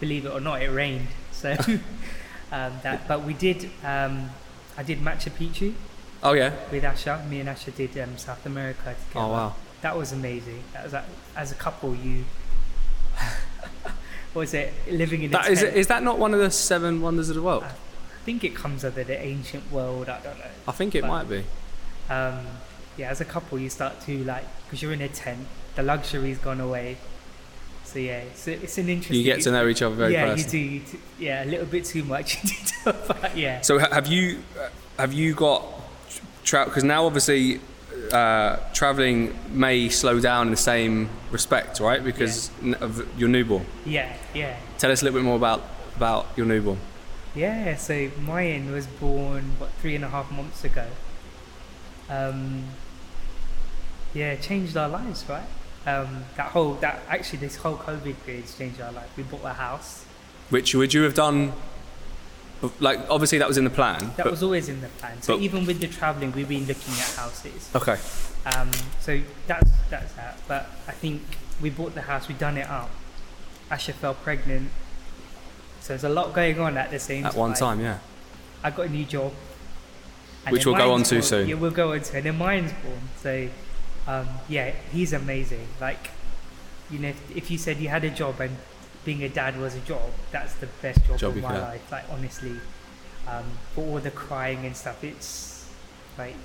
[0.00, 1.08] believe it or not, it rained.
[1.32, 1.52] So
[2.50, 3.70] um, that, but we did.
[3.84, 4.30] Um,
[4.76, 5.74] I did Machu Picchu
[6.22, 6.52] Oh yeah.
[6.70, 7.28] with Asha.
[7.28, 9.26] Me and Asha did um, South America together.
[9.26, 9.54] Oh wow.
[9.82, 10.62] That was amazing.
[10.72, 11.04] That was a-
[11.36, 12.24] as a couple, you.
[14.32, 14.72] what was it?
[14.90, 15.74] Living in a That is, tent.
[15.76, 17.64] it, is that not one of the seven wonders of the world?
[17.64, 17.72] I
[18.24, 20.08] think it comes under the ancient world.
[20.08, 20.44] I don't know.
[20.68, 21.44] I think it but- might be.
[22.10, 22.46] um,
[22.96, 26.38] yeah, as a couple, you start to like because you're in a tent, the luxury's
[26.38, 26.98] gone away.
[27.84, 29.16] So yeah, it's, it's an interesting.
[29.16, 30.58] You get to know each other very yeah, you do.
[30.58, 32.36] You t- yeah, a little bit too much.
[32.84, 35.64] but yeah, So ha- have you uh, have you got
[36.44, 37.60] tra- because now obviously
[38.12, 42.02] uh, traveling may slow down in the same respect, right?
[42.02, 43.66] Because n- of your newborn.
[43.86, 45.62] yeah, yeah, Tell us a little bit more about
[45.96, 46.78] about your newborn.
[47.34, 47.76] yeah.
[47.76, 50.86] So Mayan was born what three and a half months ago.
[52.08, 52.64] Um,
[54.14, 55.44] yeah, changed our lives, right?
[55.86, 59.10] Um, that whole that actually this whole COVID period's changed our life.
[59.16, 60.04] We bought a house.
[60.50, 61.52] Which would you have done?
[62.80, 63.98] Like obviously that was in the plan.
[64.16, 65.20] That but, was always in the plan.
[65.22, 67.70] So but- even with the traveling, we've been looking at houses.
[67.74, 67.98] okay.
[68.44, 68.70] Um,
[69.00, 70.38] so that's that's that.
[70.48, 71.22] But I think
[71.60, 72.90] we bought the house, we done it up.
[73.70, 74.70] Asha fell pregnant.
[75.80, 77.40] So there's a lot going on at the same At time.
[77.40, 77.98] one time, yeah.
[78.62, 79.32] I got a new job.
[80.48, 81.48] Which we'll go on to soon.
[81.48, 82.16] Yeah, we'll go on to.
[82.16, 83.00] And then mine's born.
[83.16, 83.48] So
[84.06, 85.66] um, yeah, he's amazing.
[85.80, 86.10] Like,
[86.90, 88.56] you know, if, if you said you had a job and
[89.04, 91.90] being a dad was a job, that's the best job, Job of my life.
[91.90, 92.56] Like honestly,
[93.26, 95.68] um, for all the crying and stuff, it's
[96.18, 96.36] like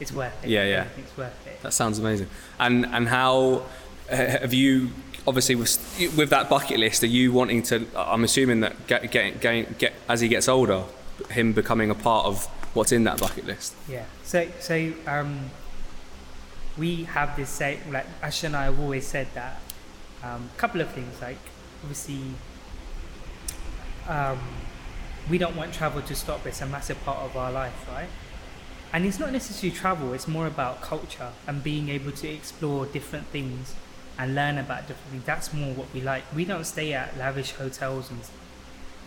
[0.00, 0.50] it's worth it.
[0.50, 0.86] Yeah, yeah.
[0.98, 1.62] It's worth it.
[1.62, 2.28] That sounds amazing.
[2.58, 3.64] And and how
[4.10, 4.90] uh, have you?
[5.26, 5.78] Obviously, with
[6.16, 7.86] with that bucket list, are you wanting to?
[7.96, 10.84] I'm assuming that get, get, get, get as he gets older,
[11.30, 13.74] him becoming a part of what's in that bucket list.
[13.88, 14.04] Yeah.
[14.22, 15.50] So so um,
[16.76, 19.60] we have this say like Ash and I have always said that
[20.22, 21.38] a um, couple of things like
[21.84, 22.18] obviously
[24.08, 24.38] um,
[25.28, 26.46] we don't want travel to stop.
[26.46, 28.08] It's a massive part of our life, right?
[28.92, 30.14] And it's not necessarily travel.
[30.14, 33.74] It's more about culture and being able to explore different things
[34.18, 35.24] and learn about different things.
[35.24, 36.22] That's more what we like.
[36.34, 38.20] We don't stay at lavish hotels and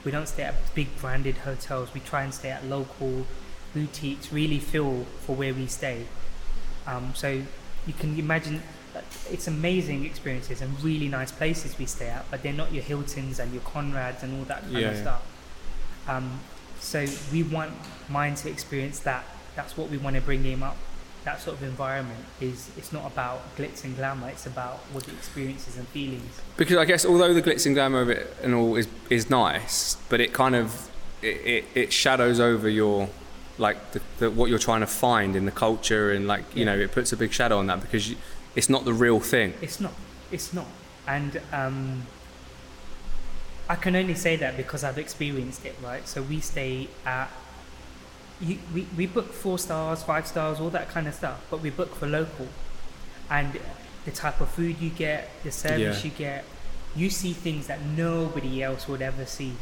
[0.03, 1.93] we don't stay at big branded hotels.
[1.95, 3.25] We try and stay at local
[3.73, 4.31] boutiques.
[4.31, 6.05] Really feel for where we stay.
[6.85, 7.41] Um, so
[7.87, 8.61] you can imagine
[9.31, 13.39] it's amazing experiences and really nice places we stay at, but they're not your Hiltons
[13.39, 15.01] and your Conrads and all that kind Yeah, of yeah.
[15.01, 15.21] stuff.
[16.07, 16.39] Um,
[16.79, 17.73] so we want
[18.09, 19.23] mine to experience that.
[19.55, 20.77] That's what we want to bring him up.
[21.23, 22.69] That sort of environment is.
[22.77, 24.29] It's not about glitz and glamour.
[24.29, 26.39] It's about what the experiences and feelings.
[26.55, 29.97] Because I guess although the glitz and glamour of it and all is is nice,
[30.07, 30.89] but it kind of
[31.21, 33.09] it, it, it shadows over your
[33.57, 36.75] like the, the, what you're trying to find in the culture and like you Yeah.
[36.75, 38.15] know it puts a big shadow on that because you,
[38.57, 39.53] it's not the real thing.
[39.61, 39.93] It's not.
[40.31, 40.67] It's not.
[41.07, 42.05] And um,
[43.69, 46.05] I can only say that because I've experienced it, right?
[46.07, 47.29] So we stay at.
[48.41, 51.69] You, we, we book four stars, five stars, all that kind of stuff, but we
[51.69, 52.47] book for local.
[53.29, 53.59] And
[54.05, 56.11] the type of food you get, the service Yeah.
[56.11, 56.45] you get,
[56.95, 59.53] you see things that nobody else would ever see.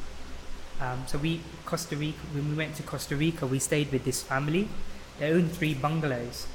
[0.82, 4.22] Um, so we Costa Rica when we went to Costa Rica, we stayed with this
[4.22, 4.68] family.
[5.20, 6.48] They own three bungalows,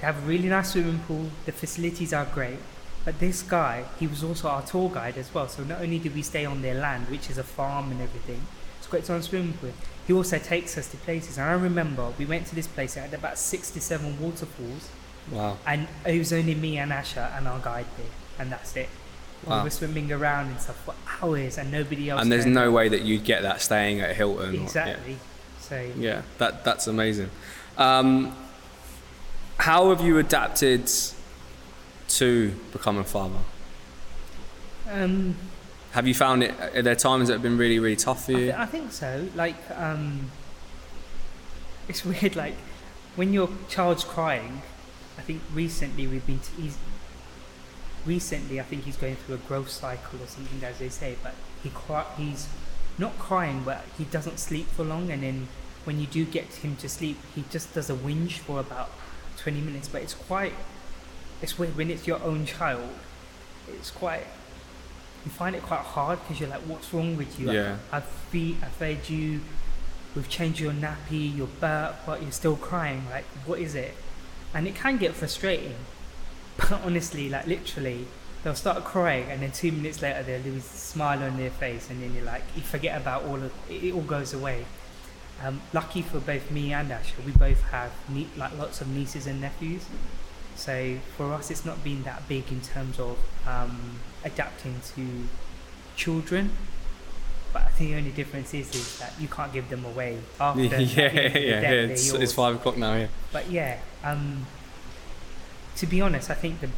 [0.00, 1.30] They have a really nice swimming pool.
[1.46, 2.58] The facilities are great.
[3.04, 5.48] But this guy, he was also our tour guide as well.
[5.48, 8.42] So not only did we stay on their land, which is a farm and everything,
[8.78, 9.72] it's its own swimming pool.
[10.06, 11.38] He also takes us to places.
[11.38, 12.96] And I remember we went to this place.
[12.96, 14.88] It had about six to seven waterfalls,
[15.30, 15.58] Wow.
[15.66, 18.06] and it was only me and Asha and our guide there,
[18.38, 18.88] and that's it.
[19.46, 19.58] Wow.
[19.58, 22.22] We were swimming around and stuff for hours, and nobody else.
[22.22, 24.50] And there's no way that you'd get that staying at Hilton.
[24.50, 24.62] or- yeah.
[24.62, 25.18] exactly.
[25.60, 27.28] So Yeah, that that's amazing.
[27.76, 28.34] Um,
[29.58, 30.90] how have you adapted
[32.08, 33.40] to become a farmer?
[34.90, 35.34] um,
[35.92, 36.54] Have you found it?
[36.76, 38.44] Are there times that have been really, really tough for I, you?
[38.46, 39.28] th- I think so.
[39.34, 40.30] Like, um,
[41.88, 42.36] it's weird.
[42.36, 42.54] Like,
[43.16, 44.62] when your child's crying,
[45.18, 46.38] I think recently we've been.
[46.40, 46.78] T- he's
[48.06, 48.60] recently.
[48.60, 51.16] I think he's going through a growth cycle or something, as they say.
[51.22, 52.48] But he cry, he's
[52.96, 55.10] not crying, but he doesn't sleep for long.
[55.10, 55.48] And then
[55.84, 58.90] when you do get him to sleep, he just does a whinge for about
[59.38, 59.88] twenty minutes.
[59.88, 60.54] But it's quite.
[61.40, 62.90] It's weird when it's your own child.
[63.68, 64.26] It's quite.
[65.24, 67.50] You find it quite hard because you're like, what's wrong with you?
[67.50, 67.76] Yeah.
[67.92, 69.40] I've feed, I fed you,
[70.14, 73.02] we've changed your nappy, your burp, but you're still crying.
[73.10, 73.94] Like, what is it?
[74.54, 75.74] And it can get frustrating.
[76.56, 78.06] But honestly, like literally,
[78.42, 81.90] they'll start crying, and then two minutes later they'll lose a smile on their face,
[81.90, 83.84] and then you're like, you forget about all of it.
[83.84, 84.64] It all goes away.
[85.42, 89.26] Um, lucky for both me and Asha, we both have nie- like lots of nieces
[89.26, 89.86] and nephews.
[90.56, 95.28] So for us, it's not been that big in terms of um, adapting to
[95.96, 96.50] children.
[97.52, 100.62] But I think the only difference is, is that you can't give them away after.
[100.62, 101.70] yeah, yeah, end of the yeah.
[101.70, 102.94] It's, it's five o'clock now.
[102.96, 103.06] Yeah.
[103.32, 104.46] But yeah, um,
[105.76, 106.70] to be honest, I think the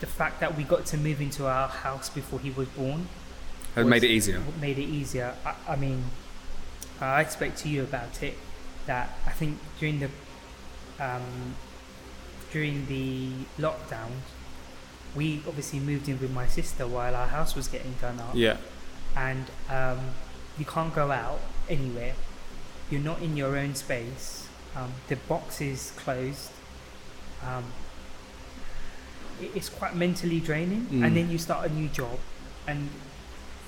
[0.00, 3.08] the fact that we got to move into our house before he was born
[3.74, 4.42] Has made it easier.
[4.60, 5.34] Made it easier.
[5.44, 6.04] I, I mean,
[7.00, 8.36] I spoke to you about it.
[8.86, 10.10] That I think during the
[10.98, 11.54] um,
[12.52, 14.24] during the lockdowns,
[15.14, 18.56] we obviously moved in with my sister while our house was getting done up, Yeah.
[19.16, 19.98] and um,
[20.58, 22.14] you can't go out anywhere.
[22.90, 24.48] You're not in your own space.
[24.74, 26.50] Um, the box is closed.
[27.46, 27.64] Um,
[29.54, 31.04] it's quite mentally draining, Mm.
[31.06, 32.18] and then you start a new job,
[32.66, 32.88] and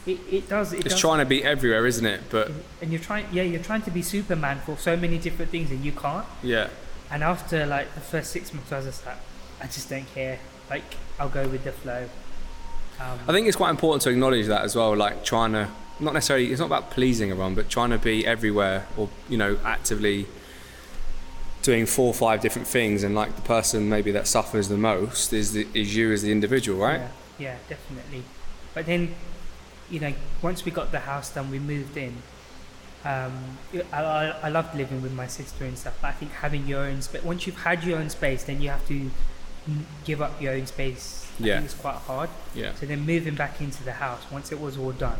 [0.06, 0.72] it, it does.
[0.72, 2.22] It It's does trying to be everywhere, isn't it?
[2.30, 5.70] But and you're trying yeah you're trying to be superman for so many different things
[5.70, 6.68] and you can't yeah,
[7.10, 9.16] and after like the first six months i was just like
[9.60, 10.38] i just don't care
[10.70, 10.82] like
[11.18, 12.08] i'll go with the flow
[12.98, 14.94] um, I think it's quite important to acknowledge that as well.
[14.94, 15.68] Like trying to
[16.00, 16.50] not necessarily.
[16.50, 20.26] It's not about pleasing everyone, but trying to be everywhere, or you know, actively
[21.62, 23.02] doing four or five different things.
[23.02, 26.30] And like the person maybe that suffers the most is the, is you as the
[26.30, 27.00] individual, right?
[27.00, 27.08] yeah,
[27.38, 28.22] yeah definitely
[28.74, 29.14] but then
[29.90, 32.14] you know once we got the house done we moved in
[33.05, 33.33] um,
[33.92, 36.81] I, I, I loved living with my sister and stuff but i think having your
[36.81, 39.11] own space once you've had your own space then you have to
[40.05, 41.55] give up your own space I Yeah.
[41.57, 42.74] think it's quite hard Yeah.
[42.74, 45.18] so then moving back into the house once it was all done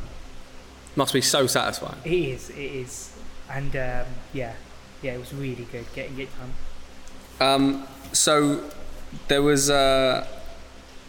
[0.97, 2.01] Must be so satisfying.
[2.05, 3.13] It is, it is,
[3.49, 4.55] and um, yeah,
[5.03, 6.53] yeah, it was really good getting it done.
[7.49, 8.65] Um, so
[9.29, 9.71] there was.
[9.71, 10.27] Uh,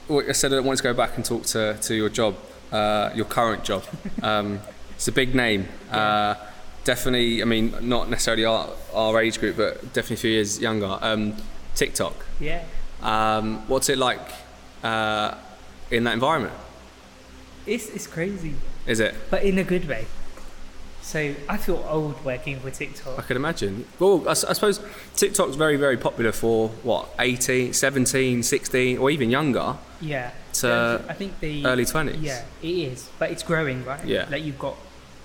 [0.08, 2.36] I said I wanted to go back and talk to, to your job,
[2.72, 3.84] uh, your current job.
[4.24, 4.60] Um,
[4.96, 5.68] it's a big name.
[5.92, 6.36] Uh,
[6.84, 10.98] definitely, I mean, not necessarily our, our age group, but definitely a few years younger.
[11.02, 11.36] Um,
[11.76, 12.14] TikTok.
[12.40, 12.62] Yeah,
[13.02, 14.22] Um, what's it like
[14.84, 15.34] uh,
[15.90, 16.54] in that environment?
[17.66, 18.54] it's it's crazy,
[18.88, 19.14] Is it?
[19.32, 20.06] but in a good way.
[21.02, 23.18] So I feel old working for TikTok.
[23.18, 23.86] I could imagine.
[24.00, 24.80] Well, I suppose
[25.16, 30.30] TikTok's very, very popular for what, 18, 17, 16, or even younger, Yeah,
[30.64, 32.18] I think the early 20s.
[32.22, 34.04] Yeah, it is, but it's growing, right?
[34.06, 34.28] Yeah.
[34.30, 34.76] like you've got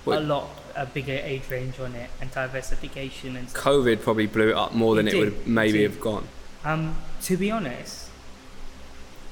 [0.05, 3.63] Well- a lot a bigger age range on it and diversification and stuff.
[3.63, 6.27] COVID probably blew it up more than It it, would maybe it have gone.
[6.63, 8.09] Um, to be honest,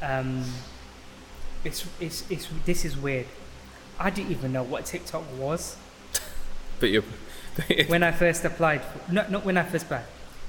[0.02, 0.44] um,
[1.64, 3.28] it's it's it's this is weird.
[4.00, 5.78] I didn't even know what TikTok was.
[6.80, 7.04] But you're.
[7.88, 10.04] when I first applied, for, no, not when I first applied.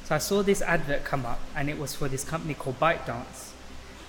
[0.05, 3.53] So I saw this advert come up, and it was for this company called ByteDance,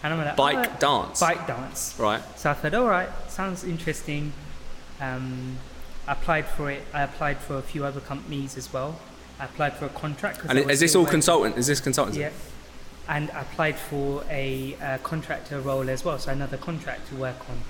[0.03, 1.21] and I'm like, Bike oh, dance.
[1.21, 1.99] ByteDance.
[1.99, 2.21] Right.
[2.37, 4.31] So I thought, all right, sounds interesting.
[5.01, 5.57] Um,
[6.07, 6.83] I applied for it.
[6.93, 8.99] I applied for a few other companies as well.
[9.39, 10.41] I applied for a contract.
[10.47, 11.57] And is this all working- consultant?
[11.57, 12.17] Is this consultancy?
[12.17, 12.31] Yeah.
[13.07, 17.39] And I applied for a, uh contractor role as well, so another contract to work
[17.49, 17.61] on.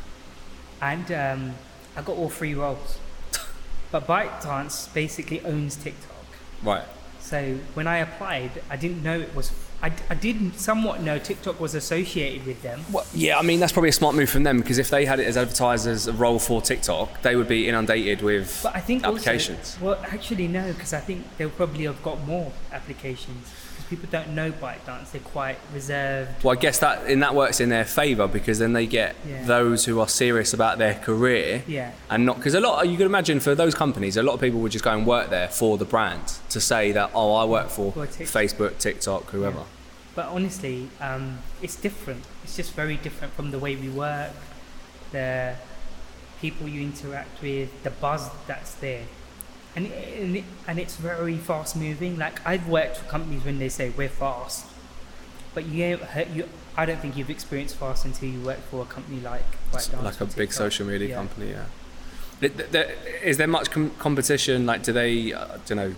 [0.82, 1.56] And um,
[1.96, 3.00] I got all three roles.
[3.92, 6.26] but ByteDance basically owns TikTok.
[6.64, 6.86] Right.
[7.20, 9.52] So when I applied, I didn't know it was.
[9.82, 12.84] I, I did somewhat know TikTok was associated with them.
[12.92, 15.20] Well, yeah, I mean that's probably a smart move from them because if they had
[15.20, 18.80] it as advertised as a role for TikTok, they would be inundated with But I
[18.80, 19.76] think applications.
[19.76, 23.54] Also, well, actually no, because I think they'll probably have got more applications.
[23.90, 25.12] People don't know ByteDance.
[25.12, 26.44] they're quite reserved.
[26.44, 29.44] well, I guess that in that works in their favour because then they get Yeah.
[29.46, 31.92] those who are serious about their career Yeah.
[32.10, 34.60] and not because a lot you can imagine for those companies, a lot of people
[34.60, 37.70] would just go and work there for the brand to say that oh I work
[37.70, 38.28] for TikTok.
[38.28, 39.64] Facebook, TikTok, whoever.
[40.16, 42.24] But honestly, um, it's different.
[42.44, 44.32] It's just very different from the way we work,
[45.12, 45.56] the
[46.42, 49.04] people you interact with, the buzz that's there.
[49.78, 52.18] And, it, and, it's very fast moving.
[52.18, 54.66] Like, I've worked for companies when they say we're fast,
[55.54, 56.00] but you,
[56.34, 59.46] you I don't think you've experienced fast until you work for a company like
[60.02, 61.16] like a big social media Yeah.
[61.16, 61.50] company.
[61.52, 61.66] Yeah.
[62.40, 64.66] Th- th- there- Is there much com- competition?
[64.66, 65.96] Like, do they, uh, I don't know,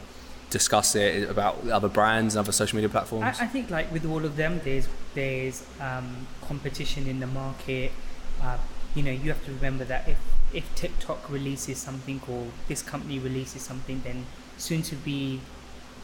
[0.50, 3.40] discuss it about other brands and other social media platforms?
[3.40, 7.94] I, I think like with all of them, there's there's um, competition in the market.
[8.42, 8.58] Uh,
[8.96, 10.18] you know, you have to remember that if
[10.54, 14.26] if TikTok releases something or this company releases something, then
[14.58, 15.41] soon to be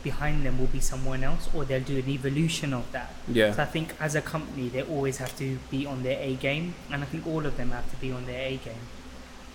[0.04, 3.12] behind them will be someone else, or they'll do an evolution of that.
[3.26, 3.56] So yeah.
[3.58, 7.02] I think as a company, they always have to be on their A game, and
[7.02, 8.86] I think all of them have to be on their A game.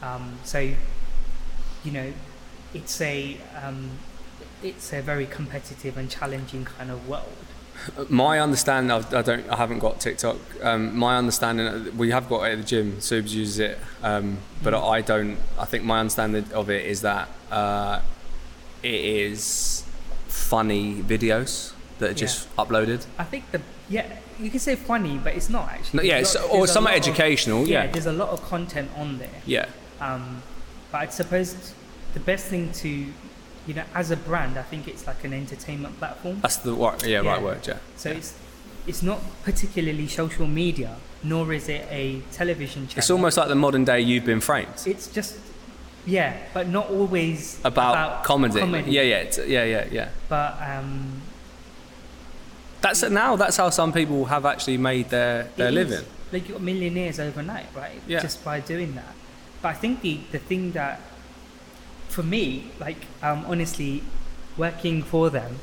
[0.03, 0.59] Um, so,
[1.85, 2.13] you know,
[2.75, 3.91] it's a um,
[4.63, 7.47] it's a very competitive and challenging kind of world.
[8.09, 10.37] My understanding, I've, I don't, I haven't got TikTok.
[10.63, 13.01] Um, my understanding, uh, we have got it at the gym.
[13.01, 14.91] Subs uses it, um, but Mm.
[14.91, 15.39] I don't.
[15.59, 18.01] I think my understanding of it is that uh,
[18.83, 19.85] it is
[20.29, 23.05] funny videos that are just uploaded.
[23.19, 24.07] I think the yeah,
[24.39, 25.97] you can say funny, but it's not actually.
[25.99, 27.67] No, yeah, lot- or there's a some lot of- educational.
[27.67, 29.29] yeah, yeah, there's a lot of content on there.
[29.47, 29.67] yeah.
[30.01, 30.43] Um,
[30.93, 31.75] but I suppose
[32.15, 33.07] the best thing to,
[33.67, 36.41] you know, as a brand, I think it's like an entertainment platform.
[36.41, 37.31] That's the right, yeah, Yeah.
[37.33, 37.67] right word.
[37.67, 37.79] Yeah.
[37.97, 38.35] So it's
[38.87, 42.99] it's not particularly social media, nor is it a television channel.
[42.99, 44.75] It's almost like the modern day you've been framed.
[44.87, 45.37] It's just
[46.07, 48.59] yeah, but not always About, comedy.
[48.61, 48.91] comedy.
[48.91, 50.09] Yeah, yeah, it's- yeah, yeah, yeah.
[50.31, 51.21] But um,
[52.81, 53.37] That's now.
[53.37, 55.91] That's how some people have actually made their their It is.
[55.91, 56.07] living.
[56.33, 58.01] Like you got millionaires overnight, right?
[58.07, 58.21] Yeah.
[58.23, 59.13] Just by doing that.
[59.61, 61.01] But I think the the thing that,
[62.11, 64.03] for me, like um, honestly,
[64.57, 65.59] working for them,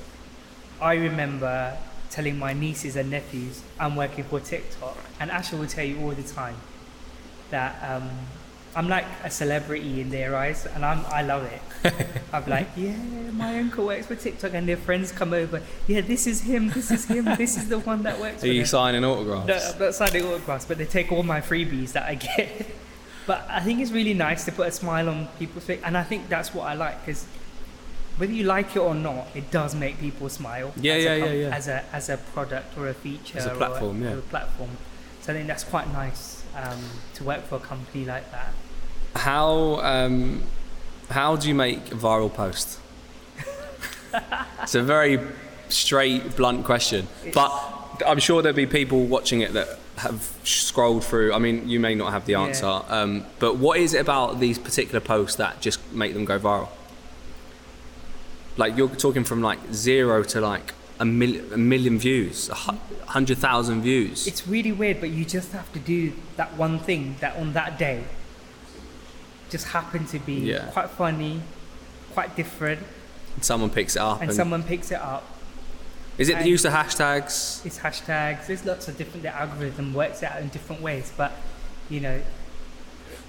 [0.82, 1.78] I remember
[2.10, 6.12] telling my nieces and nephews I'm working for TikTok, and Asha will tell you all
[6.12, 6.56] the time
[7.52, 8.10] that um,
[8.76, 11.62] I'm like a celebrity in their eyes, and I'm I love it.
[12.34, 12.96] I'm like, yeah,
[13.34, 15.62] my uncle works for TikTok, and their friends come over.
[15.88, 16.70] Yeah, this is him.
[16.70, 17.26] This is him.
[17.38, 18.44] This is the one that works.
[18.44, 18.68] Are you them.
[18.68, 19.48] signing autographs?
[19.48, 22.68] No, I'm not signing autographs, but they take all my freebies that I get.
[23.28, 26.04] but I think it's really nice to put a smile on people's face, and I
[26.04, 27.26] think that's what I like because
[28.18, 30.74] whether you like it or not, it does make people smile.
[30.78, 31.56] Yeah, as yeah, a yeah, yeah.
[31.56, 34.14] As a as a product or a feature As a or platform, yeah.
[34.14, 34.72] or a platform.
[35.22, 36.82] So I think that's quite nice um,
[37.16, 38.54] to work for a company like that.
[39.16, 40.44] How um,
[41.10, 42.80] how do you make a viral post?
[44.64, 45.20] it's a very
[45.70, 47.52] straight, blunt question, but
[48.06, 51.34] I'm sure there'll be people watching it that have scrolled through.
[51.34, 52.42] I mean, you may not have the Yeah.
[52.44, 56.40] answer, um, but what is it about these particular posts that just make them go
[56.40, 56.70] viral?
[58.58, 63.38] Like you're talking from like zero to like a, mil- a million views, a hundred
[63.38, 64.26] thousand views.
[64.28, 67.78] It's really weird, but you just have to do that one thing that on that
[67.78, 68.04] day
[69.50, 70.66] just happened to be Yeah.
[70.72, 71.42] quite funny,
[72.14, 72.82] quite different,
[73.42, 75.24] Someone picks it up, and and, someone picks it up.
[76.18, 77.66] Is it the use of hashtags?
[77.66, 78.48] It's hashtags.
[78.48, 79.24] There's lots of different.
[79.24, 81.32] The algorithm works out in different ways, but
[81.90, 82.22] you know,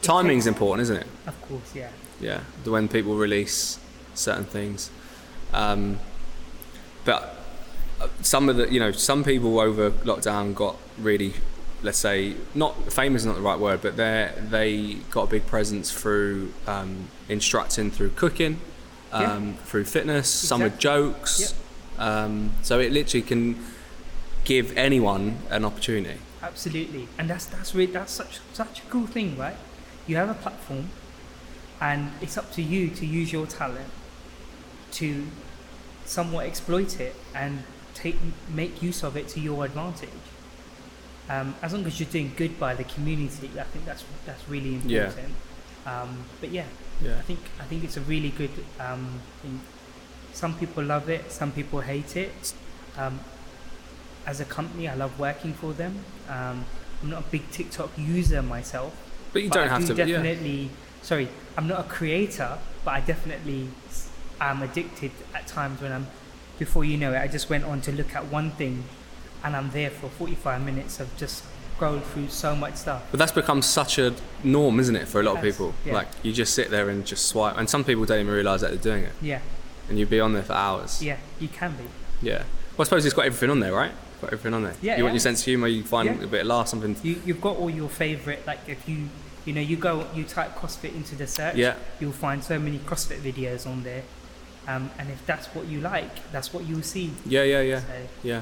[0.03, 1.07] Timing's takes- important, isn't it?
[1.27, 1.91] Of course, yeah.
[2.21, 3.79] Yeah, the when people release
[4.15, 4.91] certain things.
[5.53, 5.99] Um,
[7.05, 7.37] but
[8.01, 11.35] uh, some of the, you know, some people over lockdown got really,
[11.83, 15.47] let's say, not famous is not the right word, but they they got a big
[15.47, 18.59] presence through um, instructing through cooking,
[19.13, 21.13] um, through fitness, some with Exactly.
[21.13, 21.55] jokes.
[21.99, 23.65] Um, so it literally can
[24.45, 26.21] give anyone an opportunity.
[26.43, 29.57] Absolutely, and that's that's really that's such such a cool thing, right?
[30.07, 30.89] You have a platform,
[31.81, 33.91] and it's up to you to use your talent
[34.93, 35.27] to
[36.05, 38.17] somewhat exploit it and take
[38.49, 40.09] make use of it to your advantage.
[41.29, 44.77] Um, as long as you're doing good by the community, I think that's that's really
[44.87, 45.07] Yeah.
[45.07, 45.35] important.
[45.85, 46.65] Um, but yeah,
[47.03, 47.19] Yeah.
[47.19, 49.61] I think I think it's a really good um, thing.
[50.33, 52.55] Some people love it, some people hate it.
[52.97, 53.21] Um,
[54.27, 56.05] as a company, I love working for them.
[56.29, 56.65] Um,
[57.03, 58.95] I'm not a big TikTok user myself,
[59.33, 60.07] But you but don't I have do to.
[60.07, 60.17] Yeah.
[60.17, 60.71] definitely.
[61.03, 63.69] Sorry, I'm not a creator, but I definitely
[64.41, 66.07] am addicted at times when I'm
[66.59, 68.83] before you know it, I just went on to look at one thing,
[69.45, 71.45] and I'm there for 45 minutes of just
[71.77, 73.05] scroll through so much stuff.
[73.13, 74.13] But that's become such a
[74.43, 75.73] norm, isn't it, for a lot of people?
[75.87, 75.95] yeah.
[75.95, 78.71] Like you just sit there and just swipe, and some people don't even realise that
[78.71, 79.39] they're doing it, Yeah,
[79.89, 81.03] and you'd be on there for hours.
[81.03, 81.85] yeah, you can be.
[82.27, 82.39] Yeah.
[82.77, 83.93] Well, I suppose it's got everything on there, right?
[84.21, 84.75] Got everything on there.
[84.83, 85.69] Yeah, You want your sense of humour.
[85.69, 86.25] You find Yeah.
[86.25, 86.97] a bit of laugh, something.
[87.03, 89.09] You, you've got all your favorite, like if you,
[89.45, 91.75] you know, you go, you type CrossFit into the search, Yeah.
[92.01, 94.03] you'll find so many CrossFit videos on there.
[94.67, 97.11] Um, and if that's what you like, that's what you'll see.
[97.25, 97.81] Yeah, yeah, yeah.
[97.81, 97.87] So,
[98.23, 98.41] Yeah.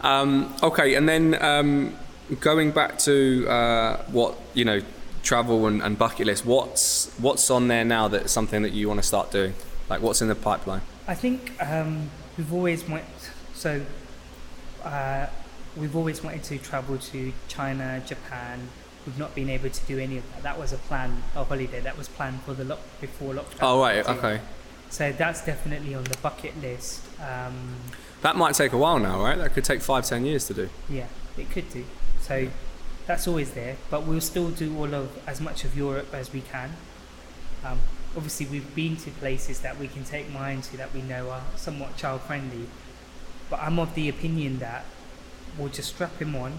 [0.00, 1.94] Um, okay, and then um,
[2.40, 4.80] going back to uh, what you know,
[5.22, 6.46] travel and, and bucket list.
[6.46, 9.52] What's what's on there now that's something that you want to start doing?
[9.88, 10.82] Like what's in the pipeline?
[11.06, 13.04] I think um, we've always went,
[13.54, 13.84] so
[14.84, 15.26] uh,
[15.76, 18.68] we've always wanted to travel to China, Japan.
[19.06, 20.42] We've not been able to do any of that.
[20.42, 23.58] That was a plan, a holiday that was planned for the lock before lockdown.
[23.62, 24.40] Oh right, So- okay.
[24.90, 27.02] So that's definitely on the bucket list.
[27.20, 27.74] Um,
[28.22, 29.36] That might take a while now, right?
[29.36, 30.70] That could take five, ten years to do.
[30.88, 31.84] Yeah, it could do.
[32.22, 32.48] So
[33.06, 36.40] that's always there, but we'll still do all of as much of Europe as we
[36.40, 36.70] can.
[37.64, 37.80] Um,
[38.18, 41.42] obviously, we've been to places that we can take mine to that we know are
[41.56, 42.66] somewhat child friendly.
[43.48, 44.84] But I'm of the opinion that
[45.56, 46.58] we'll just strap him on,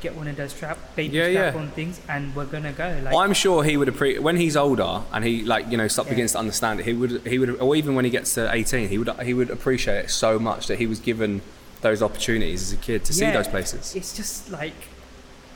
[0.00, 1.60] get one of those strap baby Yeah, strap yeah.
[1.60, 3.00] on things, and we're gonna go.
[3.02, 6.06] Like, I'm sure he would appreciate when he's older and he like you know start
[6.06, 6.14] Yeah.
[6.14, 6.86] begins to understand it.
[6.86, 9.50] He would he would or even when he gets to 18, he would he would
[9.50, 11.42] appreciate it so much that he was given
[11.80, 13.94] those opportunities as a kid to see those places.
[13.94, 14.74] it's just like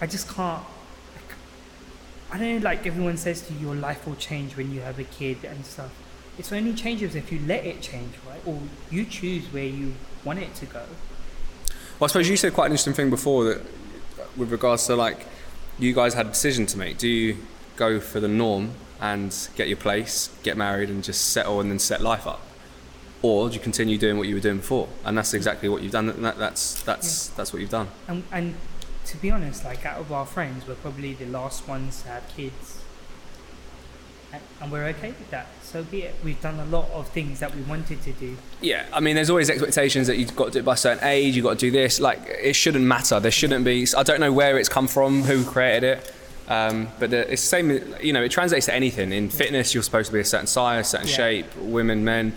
[0.00, 0.62] I just can't.
[2.30, 2.64] I don't know.
[2.64, 5.64] Like everyone says to you, your life will change when you have a kid and
[5.64, 5.90] stuff.
[6.38, 8.40] It's only changes if you let it change, right?
[8.46, 8.60] Or
[8.90, 10.82] you choose where you want it to go.
[11.98, 13.62] Well, I suppose you said quite an interesting thing before that
[14.36, 15.26] with regards to like
[15.78, 16.98] you guys had a decision to make.
[16.98, 17.38] Do you
[17.76, 21.78] go for the norm and get your place, get married, and just settle and then
[21.78, 22.40] set life up,
[23.22, 24.88] or do you continue doing what you were doing before?
[25.04, 26.06] And that's exactly what you've done.
[26.22, 27.88] That, that's that's that's what you've done.
[28.06, 28.54] And and
[29.08, 32.28] to be honest, like out of our friends, we're probably the last ones to have
[32.36, 32.82] kids.
[34.30, 35.46] And, and we're okay with that.
[35.62, 36.14] So be it.
[36.22, 38.36] We've done a lot of things that we wanted to do.
[38.60, 41.02] Yeah, I mean, there's always expectations that you've got to do it by a certain
[41.08, 41.34] age.
[41.34, 41.98] You've got to do this.
[41.98, 43.18] Like, it shouldn't matter.
[43.20, 43.86] There shouldn't be.
[43.96, 46.14] I don't know where it's come from, who created it,
[46.48, 47.70] um, but the, it's the same.
[48.02, 49.12] You know, it translates to anything.
[49.12, 51.14] In fitness, you're supposed to be a certain size, certain Yeah.
[51.16, 51.56] shape.
[51.56, 52.34] Women, men.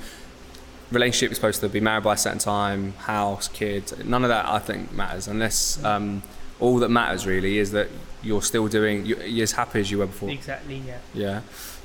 [0.92, 3.94] Relationship is supposed to be married by a certain time, house, kids.
[4.04, 5.28] None of that, I think, matters.
[5.28, 6.22] Unless um,
[6.62, 7.90] all that matters really is that
[8.24, 9.06] you're still doing.
[9.06, 10.30] You're, as happy as you were before.
[10.30, 10.82] Exactly.
[10.86, 10.98] Yeah.
[11.14, 11.42] Yeah.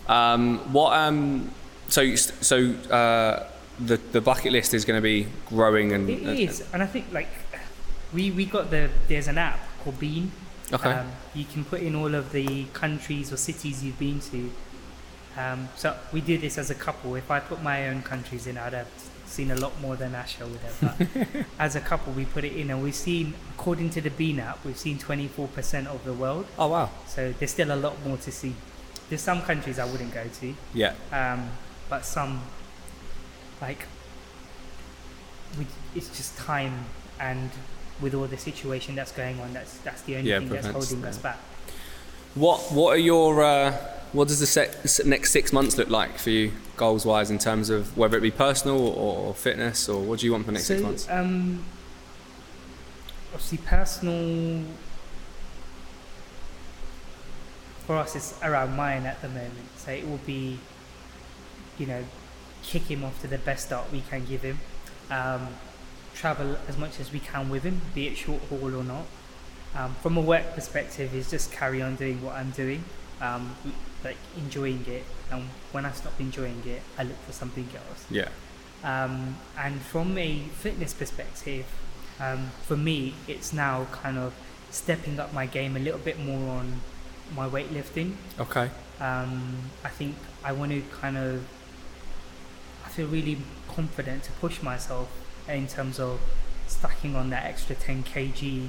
[0.08, 0.92] Um, what?
[0.92, 1.50] Um,
[1.88, 3.48] so so uh,
[3.80, 6.08] the the bucket list is going to be growing and.
[6.08, 7.28] It is, and I think like
[8.12, 10.30] we we got the there's an app called Been.
[10.72, 10.92] Okay.
[10.92, 14.50] Um, you can put in all of the countries or cities you've been to.
[15.38, 17.14] Um, so we do this as a couple.
[17.14, 18.88] If I put my own countries in, I'd have
[19.28, 20.80] seen a lot more than Asha would have.
[20.80, 24.40] But as a couple, we put it in, and we've seen, according to the Been
[24.40, 26.46] app, we've seen 24% of the world.
[26.58, 26.90] oh wow.
[27.06, 28.54] So there's still a lot more to see.
[29.08, 30.94] There's some countries I wouldn't go to, Yeah.
[31.12, 31.48] um,
[31.88, 32.42] but some,
[33.60, 33.86] like,
[35.58, 36.84] we, it's just time
[37.20, 37.50] and
[38.00, 41.00] with all the situation that's going on, that's that's the only Yeah, thing that's holding
[41.02, 41.08] that.
[41.08, 41.38] us back.
[42.34, 43.74] What What are your uh,
[44.12, 47.70] What does the se- next six months look like for you, goals wise, in terms
[47.70, 50.54] of whether it be personal or, or fitness, or what do you want for the
[50.54, 51.06] next six months?
[51.10, 51.64] um,
[53.32, 54.64] obviously, personal
[57.86, 59.68] for us is around mine at the moment.
[59.76, 60.58] So it will be,
[61.78, 62.04] you know,
[62.62, 64.58] kick him off to the best start we can give him.
[65.10, 65.48] Um,
[66.14, 69.06] travel as much as we can with him, be it short haul or not.
[69.74, 72.82] Um, from a work perspective, is just carry on doing what I'm doing,
[73.20, 73.54] um,
[74.06, 75.04] like enjoying it.
[75.30, 75.42] And
[75.72, 78.06] when I stop enjoying it, I look for something else.
[78.10, 78.28] Yeah.
[78.84, 81.66] Um, and from a fitness perspective,
[82.20, 84.32] um, for me, it's now kind of
[84.70, 86.80] stepping up my game a little bit more on
[87.34, 88.14] my weightlifting.
[88.38, 88.70] Okay.
[89.00, 91.44] Um, I think I want to kind of,
[92.84, 93.38] I feel really
[93.68, 95.10] confident to push myself
[95.48, 96.20] in terms of
[96.66, 98.68] stacking on that extra 10 kg.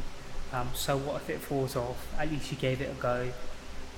[0.54, 2.08] Um, so what if it falls off?
[2.20, 3.32] At least you gave it a go.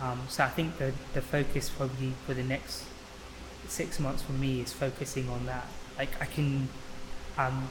[0.01, 2.83] Um, so I think the the focus probably for the next
[3.67, 5.67] six months for me is focusing on that.
[5.97, 6.69] Like I can,
[7.37, 7.69] I'm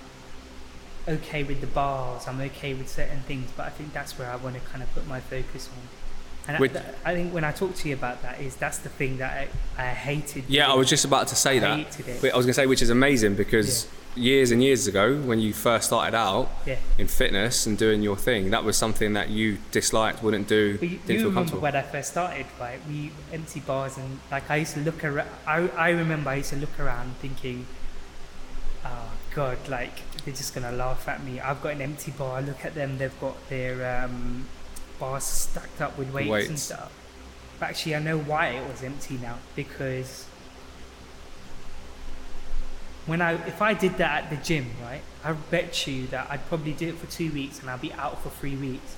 [1.08, 2.28] okay with the bars.
[2.28, 4.92] I'm okay with certain things, but I think that's where I want to kind of
[4.94, 6.54] put my focus on.
[6.54, 9.18] And I, I think when I talk to you about that, is that's the thing
[9.18, 10.44] that I, I hated.
[10.48, 11.78] Yeah, I was just about to say I that.
[11.78, 12.32] hated it.
[12.32, 13.86] I was going to say, which is amazing because
[14.18, 16.76] years and years ago, when you first started out Yeah.
[16.98, 20.88] in fitness and doing your thing, that was something that you disliked, wouldn't do, But
[20.88, 22.80] you, you remember when I first started, right?
[22.88, 25.28] We empty bars and like I used to look around.
[25.46, 27.66] I, I remember I used to look around thinking,
[28.84, 31.40] oh god, like they're just gonna laugh at me.
[31.40, 32.42] I've got an empty bar.
[32.42, 32.98] Look at them.
[32.98, 34.46] They've got their um,
[34.98, 36.92] bars stacked up with weights, and stuff.
[37.58, 40.26] But actually, I know why it was empty now because
[43.08, 46.46] when I if I did that at the gym, right, I bet you that I'd
[46.48, 48.94] probably do it for two weeks and I'd be out for three weeks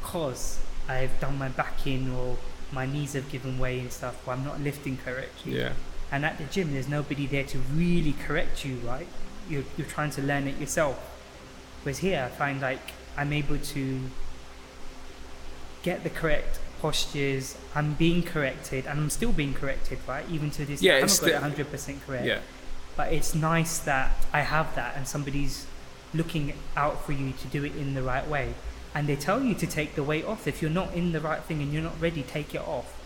[0.00, 2.36] because I've done my back in or
[2.72, 4.26] my knees have given way and stuff.
[4.26, 5.58] Or I'm not lifting correctly.
[5.58, 5.72] Yeah.
[6.10, 9.06] And at the gym, there's nobody there to really correct you, right?
[9.48, 10.96] You're, you're trying to learn it yourself.
[11.82, 12.80] Whereas here, I find like
[13.16, 14.00] I'm able to
[15.82, 17.56] get the correct postures.
[17.74, 20.24] I'm being corrected, and I'm still being corrected, right?
[20.30, 22.26] Even to this, Yeah, I it's haven't got the- 100% correct.
[22.26, 22.38] Yeah.
[22.96, 25.66] But it's nice that I have that, and somebody's
[26.14, 28.54] looking out for you to do it in the right way.
[28.94, 30.46] And they tell you to take the weight off.
[30.46, 32.98] If you're not in the right thing and you're not ready, take it off.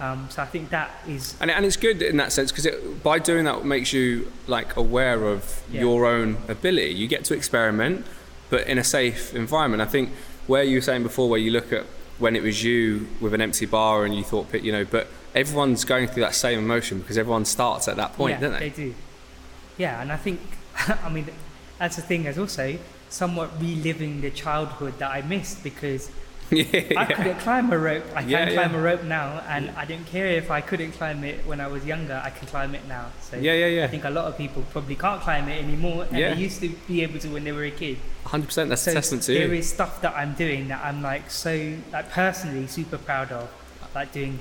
[0.00, 2.66] Um, so I think that is And, and it's good in that sense because
[3.04, 5.82] by doing that it makes you like aware of Yeah.
[5.82, 6.94] your own ability.
[6.94, 8.04] You get to experiment,
[8.50, 9.80] but in a safe environment.
[9.82, 10.10] I think
[10.48, 11.84] where you were saying before, where you look at
[12.18, 15.84] when it was you with an empty bar and you thought, you know, but everyone's
[15.84, 18.68] going through that same emotion because everyone starts at that point, yeah, don't they?
[18.70, 18.76] they?
[18.86, 18.94] do.
[19.76, 20.40] Yeah, and I think,
[21.04, 21.26] I mean,
[21.78, 26.10] that's the thing as also somewhat reliving the childhood that I missed because
[26.50, 27.04] yeah, I yeah.
[27.06, 28.04] couldn't climb a rope.
[28.14, 31.24] I Yeah, can climb a rope now, and I didn't care if I couldn't climb
[31.24, 32.20] it when I was younger.
[32.22, 33.06] I can climb it now.
[33.22, 33.84] So Yeah, yeah, yeah.
[33.84, 36.34] I think a lot of people probably can't climb it anymore, and Yeah.
[36.34, 37.98] they used to be able to when they were a kid.
[38.26, 38.68] 100%.
[38.68, 39.54] That's So a testament to there you.
[39.54, 43.48] is stuff that I'm doing that I'm like so like personally super proud of,
[43.94, 44.38] like doing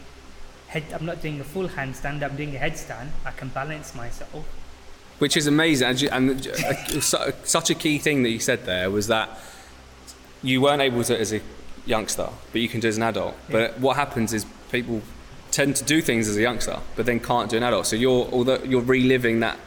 [0.67, 0.83] head.
[0.93, 2.21] I'm not doing a full handstand.
[2.21, 3.09] I'm doing a headstand.
[3.25, 4.45] I can balance myself.
[5.19, 5.87] Which is amazing.
[5.87, 9.29] And, and uh, such a key thing that you said there was that
[10.41, 11.39] you weren't able to as a
[11.85, 13.35] youngster, but you can do as an adult.
[13.49, 15.01] But what happens is people
[15.51, 17.85] tend to do things as a youngster, but then can't do an adult.
[17.87, 19.57] So you're although you're reliving that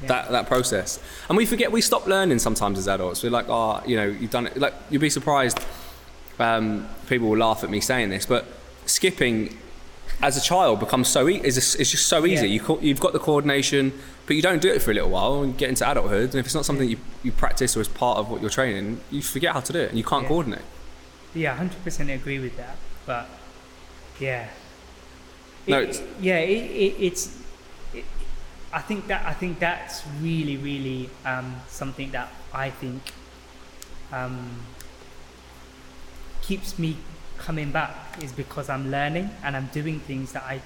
[0.00, 0.08] Yeah.
[0.08, 3.22] that that process, and we forget we stop learning sometimes as adults.
[3.22, 4.56] We're like, oh, you know, you've done it.
[4.56, 5.58] Like you'd be surprised.
[6.38, 8.46] Um, people will laugh at me saying this, but
[8.86, 9.58] skipping
[10.20, 12.46] as a child becomes so e- is it's just so easy.
[12.48, 12.54] Yeah.
[12.54, 13.92] You co- you've got the coordination,
[14.26, 16.30] but you don't do it for a little while and get into adulthood.
[16.30, 19.00] And if it's not something you, you practice or is part of what you're training,
[19.10, 20.28] you forget how to do it and you can't Yeah.
[20.28, 20.62] coordinate.
[21.34, 22.76] Yeah, hundred percent agree with that.
[23.06, 23.28] But
[24.18, 24.48] yeah,
[25.66, 27.38] No, it's- yeah, it, it, it's.
[28.72, 33.00] I think that I think that's really, really um, something that I think
[34.12, 34.60] um,
[36.42, 36.96] keeps me
[37.38, 40.60] coming back is because I'm learning and I'm doing things that I.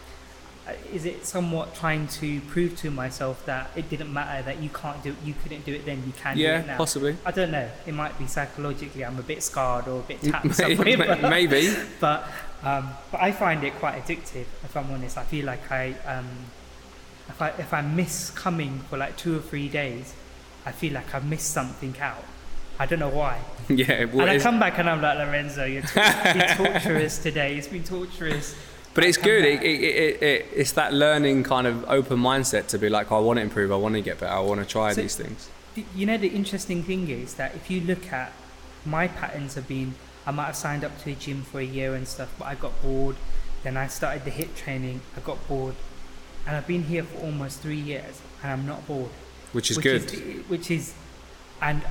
[0.93, 5.03] Is it somewhat trying to prove to myself that it didn't matter that you can't
[5.03, 6.77] do it, you couldn't do it then you can do it yeah, now?
[6.77, 7.17] possibly.
[7.27, 7.69] I don't know.
[7.85, 10.97] It might be psychologically I'm a bit scarred or a bit tapped somewhere.
[10.97, 11.75] but- Maybe.
[12.01, 12.29] but
[12.63, 14.47] um, but I find it quite addictive.
[14.63, 16.29] If I'm honest, I feel like I um,
[17.29, 20.15] if I if I miss coming for like two or three days,
[20.65, 22.25] I feel like I've missed something out.
[22.79, 23.39] I don't know why.
[23.69, 26.01] Yeah, well, and I come back and I'm like Lorenzo, you're, t-
[26.35, 27.57] you're torturous today.
[27.57, 28.55] It's been torturous.
[28.95, 29.45] But it's good.
[29.47, 33.17] It, it, it, it, it's that learning kind of open mindset to be like, oh,
[33.17, 33.73] I want to improve.
[33.73, 34.35] I want to get better.
[34.35, 35.49] I want to try So- these things.
[35.95, 38.33] You know the interesting thing is that if you look at
[38.85, 39.95] my patterns have been
[40.27, 42.55] I might have signed up to a gym for a year and stuff, but I
[42.55, 43.17] got bored.
[43.63, 45.01] Then I started the HIIT training.
[45.17, 45.75] I got bored,
[46.47, 49.11] and I've been here for almost three years, and I'm not bored.
[49.53, 50.05] Which is good.
[50.13, 50.95] Is, which is,
[51.61, 51.83] and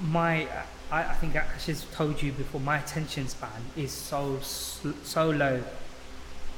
[0.00, 0.48] my
[0.90, 2.60] I, I think I just told you before.
[2.60, 5.62] My attention span is so so low,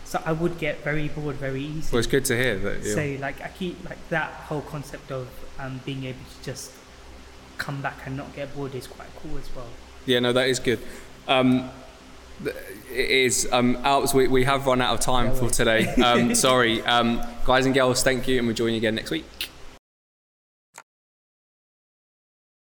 [0.05, 1.89] so I would get very bored very easily.
[1.93, 2.85] well, it's good to hear that.
[2.85, 5.29] So like I keep like that whole concept of
[5.59, 6.73] um, being able to just
[7.57, 9.67] come back and not get bored is quite cool as well.
[10.07, 10.79] Yeah, no, that is good.
[11.27, 11.71] Um,
[12.45, 13.49] it is.
[13.51, 15.93] Um, Alps, we, we have run out of time No for today.
[16.03, 16.83] Um, sorry.
[16.83, 19.48] Um, guys and girls, thank you, and we'll join you again next week.